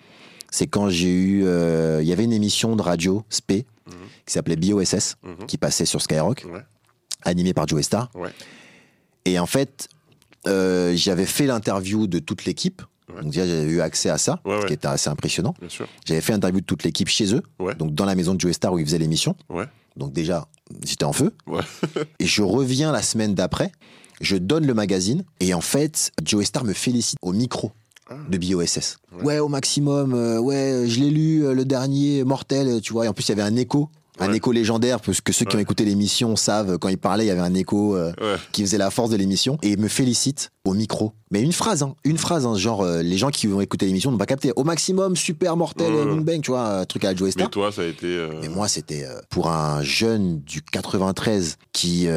c'est 0.51 0.67
quand 0.67 0.89
j'ai 0.89 1.09
eu. 1.13 1.43
euh, 1.45 1.99
Il 2.01 2.07
y 2.07 2.13
avait 2.13 2.23
une 2.25 2.33
émission 2.33 2.75
de 2.75 2.81
radio, 2.81 3.23
SP, 3.29 3.65
Mhm. 3.87 3.93
qui 4.25 4.33
s'appelait 4.33 4.55
BOSS, 4.55 5.15
Mhm. 5.23 5.45
qui 5.47 5.57
passait 5.57 5.85
sur 5.85 6.01
Skyrock, 6.01 6.45
animée 7.23 7.53
par 7.53 7.67
Joe 7.67 7.81
Star. 7.81 8.09
Et 9.25 9.39
en 9.39 9.45
fait, 9.45 9.87
euh, 10.47 10.93
j'avais 10.95 11.25
fait 11.25 11.45
l'interview 11.45 12.07
de 12.07 12.19
toute 12.19 12.45
l'équipe. 12.45 12.81
Ouais. 13.09 13.21
Donc 13.21 13.31
déjà, 13.31 13.45
j'avais 13.45 13.63
eu 13.71 13.81
accès 13.81 14.09
à 14.09 14.17
ça, 14.17 14.39
Ouais, 14.45 14.55
ce 14.55 14.61
ouais. 14.61 14.67
qui 14.67 14.73
était 14.73 14.87
assez 14.87 15.09
impressionnant. 15.09 15.53
J'avais 16.05 16.21
fait 16.21 16.33
l'interview 16.33 16.61
de 16.61 16.65
toute 16.65 16.83
l'équipe 16.83 17.07
chez 17.09 17.33
eux, 17.35 17.41
donc 17.77 17.93
dans 17.93 18.05
la 18.05 18.15
maison 18.15 18.33
de 18.33 18.39
Joe 18.41 18.51
Star 18.53 18.73
où 18.73 18.79
ils 18.79 18.85
faisaient 18.85 18.97
l'émission. 18.97 19.35
Donc 19.97 20.13
déjà, 20.13 20.47
j'étais 20.85 21.05
en 21.05 21.13
feu. 21.13 21.33
Ouais. 21.47 21.61
et 22.19 22.25
je 22.25 22.41
reviens 22.43 22.91
la 22.91 23.01
semaine 23.01 23.35
d'après, 23.35 23.71
je 24.21 24.35
donne 24.37 24.65
le 24.65 24.73
magazine, 24.73 25.23
et 25.39 25.53
en 25.53 25.61
fait, 25.61 26.11
Joe 26.23 26.45
Star 26.45 26.63
me 26.63 26.73
félicite 26.73 27.17
au 27.21 27.33
micro 27.33 27.71
Ah. 28.09 28.15
de 28.29 28.37
BOSS. 28.37 28.97
Ouais. 29.11 29.23
Ouais, 29.23 29.39
au 29.39 29.47
maximum, 29.47 30.13
euh, 30.13 30.39
ouais, 30.39 30.85
je 30.87 30.99
l'ai 30.99 31.09
lu, 31.09 31.45
euh, 31.45 31.53
le 31.53 31.65
dernier, 31.65 32.23
mortel, 32.23 32.67
euh, 32.67 32.79
tu 32.79 32.93
vois. 32.93 33.05
Et 33.05 33.07
en 33.07 33.13
plus, 33.13 33.25
il 33.27 33.29
y 33.29 33.31
avait 33.31 33.41
un 33.43 33.55
écho. 33.55 33.89
Un 34.19 34.31
écho 34.33 34.51
légendaire, 34.51 34.99
parce 34.99 35.21
que 35.21 35.33
ceux 35.33 35.45
qui 35.45 35.55
ont 35.55 35.59
écouté 35.59 35.85
l'émission 35.85 36.35
savent, 36.35 36.77
quand 36.77 36.89
il 36.89 36.97
parlait, 36.97 37.25
il 37.25 37.27
y 37.27 37.31
avait 37.31 37.41
un 37.41 37.53
écho 37.55 37.95
euh, 37.95 38.11
Ouais. 38.21 38.35
qui 38.51 38.61
faisait 38.61 38.77
la 38.77 38.91
force 38.91 39.09
de 39.09 39.15
l'émission. 39.15 39.57
Et 39.63 39.69
il 39.71 39.79
me 39.79 39.87
félicite 39.87 40.51
au 40.65 40.73
micro. 40.73 41.13
Mais 41.31 41.41
une 41.41 41.51
phrase, 41.51 41.81
hein, 41.81 41.95
une 42.03 42.19
phrase, 42.19 42.45
hein, 42.45 42.55
genre, 42.55 42.83
euh, 42.83 43.01
les 43.01 43.17
gens 43.17 43.31
qui 43.31 43.47
vont 43.47 43.59
écouter 43.59 43.87
l'émission 43.87 44.11
n'ont 44.11 44.17
pas 44.19 44.27
capté. 44.27 44.51
Au 44.55 44.63
maximum, 44.63 45.15
super 45.15 45.57
mortel, 45.57 45.91
Ouais. 45.91 45.99
euh, 46.01 46.05
boom 46.05 46.23
bang, 46.23 46.41
tu 46.41 46.51
vois, 46.51 46.79
un 46.81 46.85
truc 46.85 47.05
à 47.05 47.15
Joe 47.15 47.31
Star. 47.31 47.47
Mais 47.47 47.51
toi, 47.51 47.71
ça 47.71 47.81
a 47.81 47.85
été. 47.85 48.05
euh, 48.05 48.33
Mais 48.41 48.49
moi, 48.49 48.67
c'était 48.67 49.05
pour 49.29 49.49
un 49.49 49.81
jeune 49.81 50.41
du 50.41 50.61
93 50.61 51.57
qui, 51.71 52.07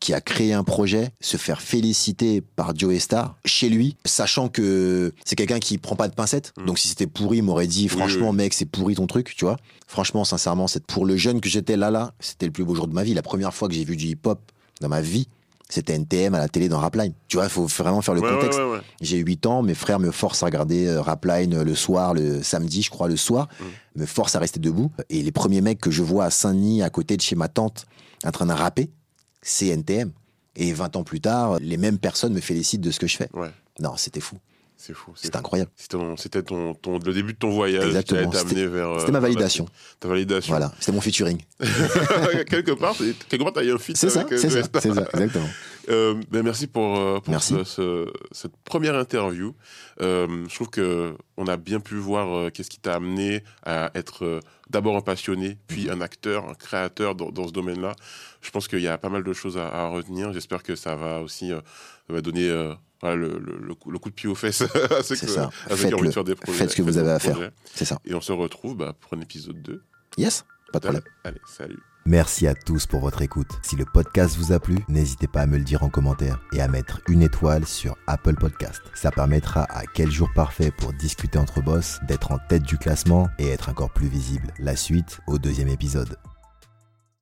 qui 0.00 0.14
a 0.14 0.20
créé 0.20 0.52
un 0.52 0.62
projet, 0.64 1.10
se 1.20 1.36
faire 1.36 1.60
féliciter 1.60 2.40
par 2.40 2.76
Joe 2.76 2.96
Star 2.98 3.36
chez 3.44 3.68
lui, 3.68 3.96
sachant 4.04 4.48
que 4.48 5.12
c'est 5.24 5.34
quelqu'un 5.36 5.58
qui 5.58 5.78
prend 5.78 5.96
pas 5.96 6.06
de 6.08 6.14
pincettes. 6.14 6.52
Mm. 6.56 6.66
Donc 6.66 6.78
si 6.78 6.88
c'était 6.88 7.06
pourri, 7.08 7.38
il 7.38 7.42
m'aurait 7.42 7.66
dit 7.66 7.88
franchement, 7.88 8.30
oui. 8.30 8.36
mec, 8.36 8.54
c'est 8.54 8.64
pourri 8.66 8.94
ton 8.94 9.06
truc, 9.08 9.34
tu 9.36 9.44
vois. 9.44 9.56
Franchement, 9.88 10.24
sincèrement, 10.24 10.66
c'est 10.66 10.84
pour 10.84 11.04
le 11.06 11.15
jeune 11.18 11.40
que 11.40 11.48
j'étais 11.48 11.76
là, 11.76 11.90
là, 11.90 12.12
c'était 12.20 12.46
le 12.46 12.52
plus 12.52 12.64
beau 12.64 12.74
jour 12.74 12.86
de 12.88 12.94
ma 12.94 13.02
vie. 13.04 13.14
La 13.14 13.22
première 13.22 13.52
fois 13.54 13.68
que 13.68 13.74
j'ai 13.74 13.84
vu 13.84 13.96
du 13.96 14.06
hip-hop 14.06 14.40
dans 14.80 14.88
ma 14.88 15.00
vie, 15.00 15.28
C'était 15.68 15.94
NTM 15.94 16.32
à 16.34 16.38
la 16.38 16.48
télé 16.48 16.68
dans 16.68 16.78
Rapline. 16.78 17.12
Tu 17.26 17.38
vois, 17.38 17.46
il 17.46 17.50
faut 17.50 17.66
vraiment 17.66 18.00
faire 18.00 18.14
le 18.14 18.20
Ouais, 18.20 18.30
contexte. 18.30 18.56
ouais, 18.60 18.70
ouais. 18.70 18.78
J'ai 19.00 19.16
8 19.18 19.46
ans, 19.46 19.62
mes 19.64 19.74
frères 19.74 19.98
me 19.98 20.12
forcent 20.12 20.44
à 20.44 20.46
regarder 20.46 20.86
euh, 20.86 21.02
Rapline 21.02 21.54
euh, 21.54 21.64
le 21.64 21.74
soir, 21.74 22.14
le 22.14 22.40
samedi, 22.44 22.82
je 22.82 22.90
crois, 22.90 23.08
le 23.08 23.16
soir, 23.16 23.48
Mm. 23.58 24.00
me 24.02 24.06
forcent 24.06 24.36
à 24.36 24.38
rester 24.38 24.60
debout. 24.60 24.92
Et 25.10 25.24
les 25.24 25.32
premiers 25.32 25.60
mecs 25.62 25.80
que 25.80 25.90
je 25.90 26.04
vois 26.04 26.26
à 26.26 26.30
Saint-Denis, 26.30 26.82
à 26.84 26.90
côté 26.90 27.16
de 27.16 27.20
chez 27.22 27.34
ma 27.34 27.48
tante, 27.48 27.84
en 28.24 28.30
train 28.30 28.46
de 28.46 28.52
rapper, 28.52 28.90
c'est 29.42 29.66
NTM. 29.66 30.12
Et 30.54 30.72
20 30.72 30.94
ans 30.94 31.02
plus 31.02 31.20
tard, 31.20 31.58
les 31.60 31.76
mêmes 31.78 31.98
personnes 31.98 32.32
me 32.32 32.40
félicitent 32.40 32.80
de 32.82 32.92
ce 32.92 33.00
que 33.00 33.08
je 33.08 33.16
fais. 33.16 33.28
Non, 33.80 33.96
c'était 33.96 34.20
fou. 34.20 34.36
C'est 34.76 34.92
fou. 34.94 35.12
c'est 35.16 35.34
incroyable. 35.36 35.70
C'était 35.76 36.42
ton, 36.42 36.74
le 36.84 37.12
début 37.12 37.32
de 37.32 37.38
ton 37.38 37.50
voyage 37.50 37.84
Exactement, 37.86 38.30
qui 38.30 38.36
a 38.36 38.40
été 38.42 38.50
amené 38.50 38.66
vers. 38.66 38.88
euh, 38.90 38.98
C'était 39.00 39.12
ma 39.12 39.20
validation. 39.20 39.66
Ta 40.00 40.08
validation. 40.08 40.50
Voilà, 40.52 40.72
c'était 40.78 40.92
mon 40.92 41.00
featuring. 41.00 41.40
quelque 42.48 42.72
part, 42.72 42.94
quelque 43.28 43.42
part, 43.42 43.52
t'as 43.52 43.64
eu 43.64 43.72
un 43.72 43.78
feat. 43.78 43.96
C'est 43.96 44.10
ça, 44.10 44.20
euh, 44.30 44.36
c'est 44.36 44.50
ça, 44.50 44.58
exactement. 44.60 45.48
Euh, 45.88 46.20
ben 46.32 46.42
merci 46.42 46.66
pour, 46.66 46.94
pour 47.22 47.30
Merci. 47.30 47.54
ce- 47.58 47.62
ce- 47.62 48.12
cette 48.32 48.56
première 48.64 48.96
interview. 48.96 49.54
Euh, 50.00 50.44
je 50.48 50.54
trouve 50.56 50.68
que 50.68 51.14
on 51.36 51.46
a 51.46 51.56
bien 51.56 51.78
pu 51.78 51.94
voir 51.94 52.26
euh, 52.36 52.50
qu'est-ce 52.50 52.70
qui 52.70 52.80
t'a 52.80 52.94
amené 52.96 53.44
à 53.64 53.92
être 53.94 54.40
d'abord 54.68 54.96
un 54.96 55.00
passionné, 55.00 55.50
Mhm. 55.50 55.56
puis 55.68 55.88
un 55.88 56.00
acteur, 56.00 56.48
un 56.48 56.54
créateur 56.54 57.14
dans, 57.14 57.30
dans 57.30 57.46
ce 57.46 57.52
domaine-là. 57.52 57.94
Je 58.42 58.50
pense 58.50 58.66
qu'il 58.66 58.80
y 58.80 58.88
a 58.88 58.98
pas 58.98 59.10
mal 59.10 59.22
de 59.22 59.32
choses 59.32 59.56
à, 59.58 59.68
à 59.68 59.86
retenir. 59.86 60.32
J'espère 60.32 60.64
que 60.64 60.74
ça 60.74 60.96
va 60.96 61.20
aussi 61.20 61.52
va 62.08 62.20
donner 62.20 62.50
voilà, 63.00 63.16
le, 63.16 63.38
le- 63.38 63.58
le 63.58 63.74
coup, 63.74 63.90
le 63.90 63.98
coup 63.98 64.10
de 64.10 64.14
pied 64.14 64.28
aux 64.28 64.34
fesses 64.34 64.62
à 64.62 65.02
ceux, 65.02 65.16
qui 65.16 65.26
ont 65.38 65.50
envie 65.98 66.08
de 66.08 66.12
faire 66.12 66.24
des 66.24 66.34
projets. 66.34 66.58
Faites 66.58 66.70
ce 66.70 66.76
que 66.76 66.82
vous 66.82 66.98
avez 66.98 67.10
à 67.10 67.18
faire. 67.18 67.38
C'est 67.74 67.84
ça. 67.84 67.98
Et 68.04 68.14
on 68.14 68.20
se 68.20 68.32
retrouve 68.32 68.76
bah, 68.76 68.94
pour 68.98 69.14
un 69.16 69.20
épisode 69.20 69.60
2. 69.62 69.82
Yes, 70.18 70.44
pas 70.72 70.78
de 70.78 70.84
problème. 70.84 71.02
Allez, 71.24 71.40
salut. 71.46 71.78
Merci 72.08 72.46
à 72.46 72.54
tous 72.54 72.86
pour 72.86 73.00
votre 73.00 73.20
écoute. 73.22 73.50
Si 73.62 73.74
le 73.74 73.84
podcast 73.84 74.36
vous 74.36 74.52
a 74.52 74.60
plu, 74.60 74.78
n'hésitez 74.88 75.26
pas 75.26 75.40
à 75.40 75.46
me 75.46 75.58
le 75.58 75.64
dire 75.64 75.82
en 75.82 75.88
commentaire 75.88 76.38
et 76.52 76.60
à 76.60 76.68
mettre 76.68 77.00
une 77.08 77.20
étoile 77.22 77.66
sur 77.66 77.96
Apple 78.06 78.36
Podcast. 78.36 78.80
Ça 78.94 79.10
permettra 79.10 79.64
à 79.64 79.82
Quel 79.92 80.10
jour 80.12 80.30
parfait 80.32 80.70
pour 80.70 80.92
discuter 80.92 81.36
entre 81.36 81.60
boss 81.60 81.98
d'être 82.06 82.30
en 82.30 82.38
tête 82.48 82.62
du 82.62 82.78
classement 82.78 83.28
et 83.40 83.48
être 83.48 83.68
encore 83.70 83.90
plus 83.92 84.06
visible. 84.06 84.52
La 84.60 84.76
suite 84.76 85.18
au 85.26 85.38
deuxième 85.38 85.68
épisode. 85.68 86.16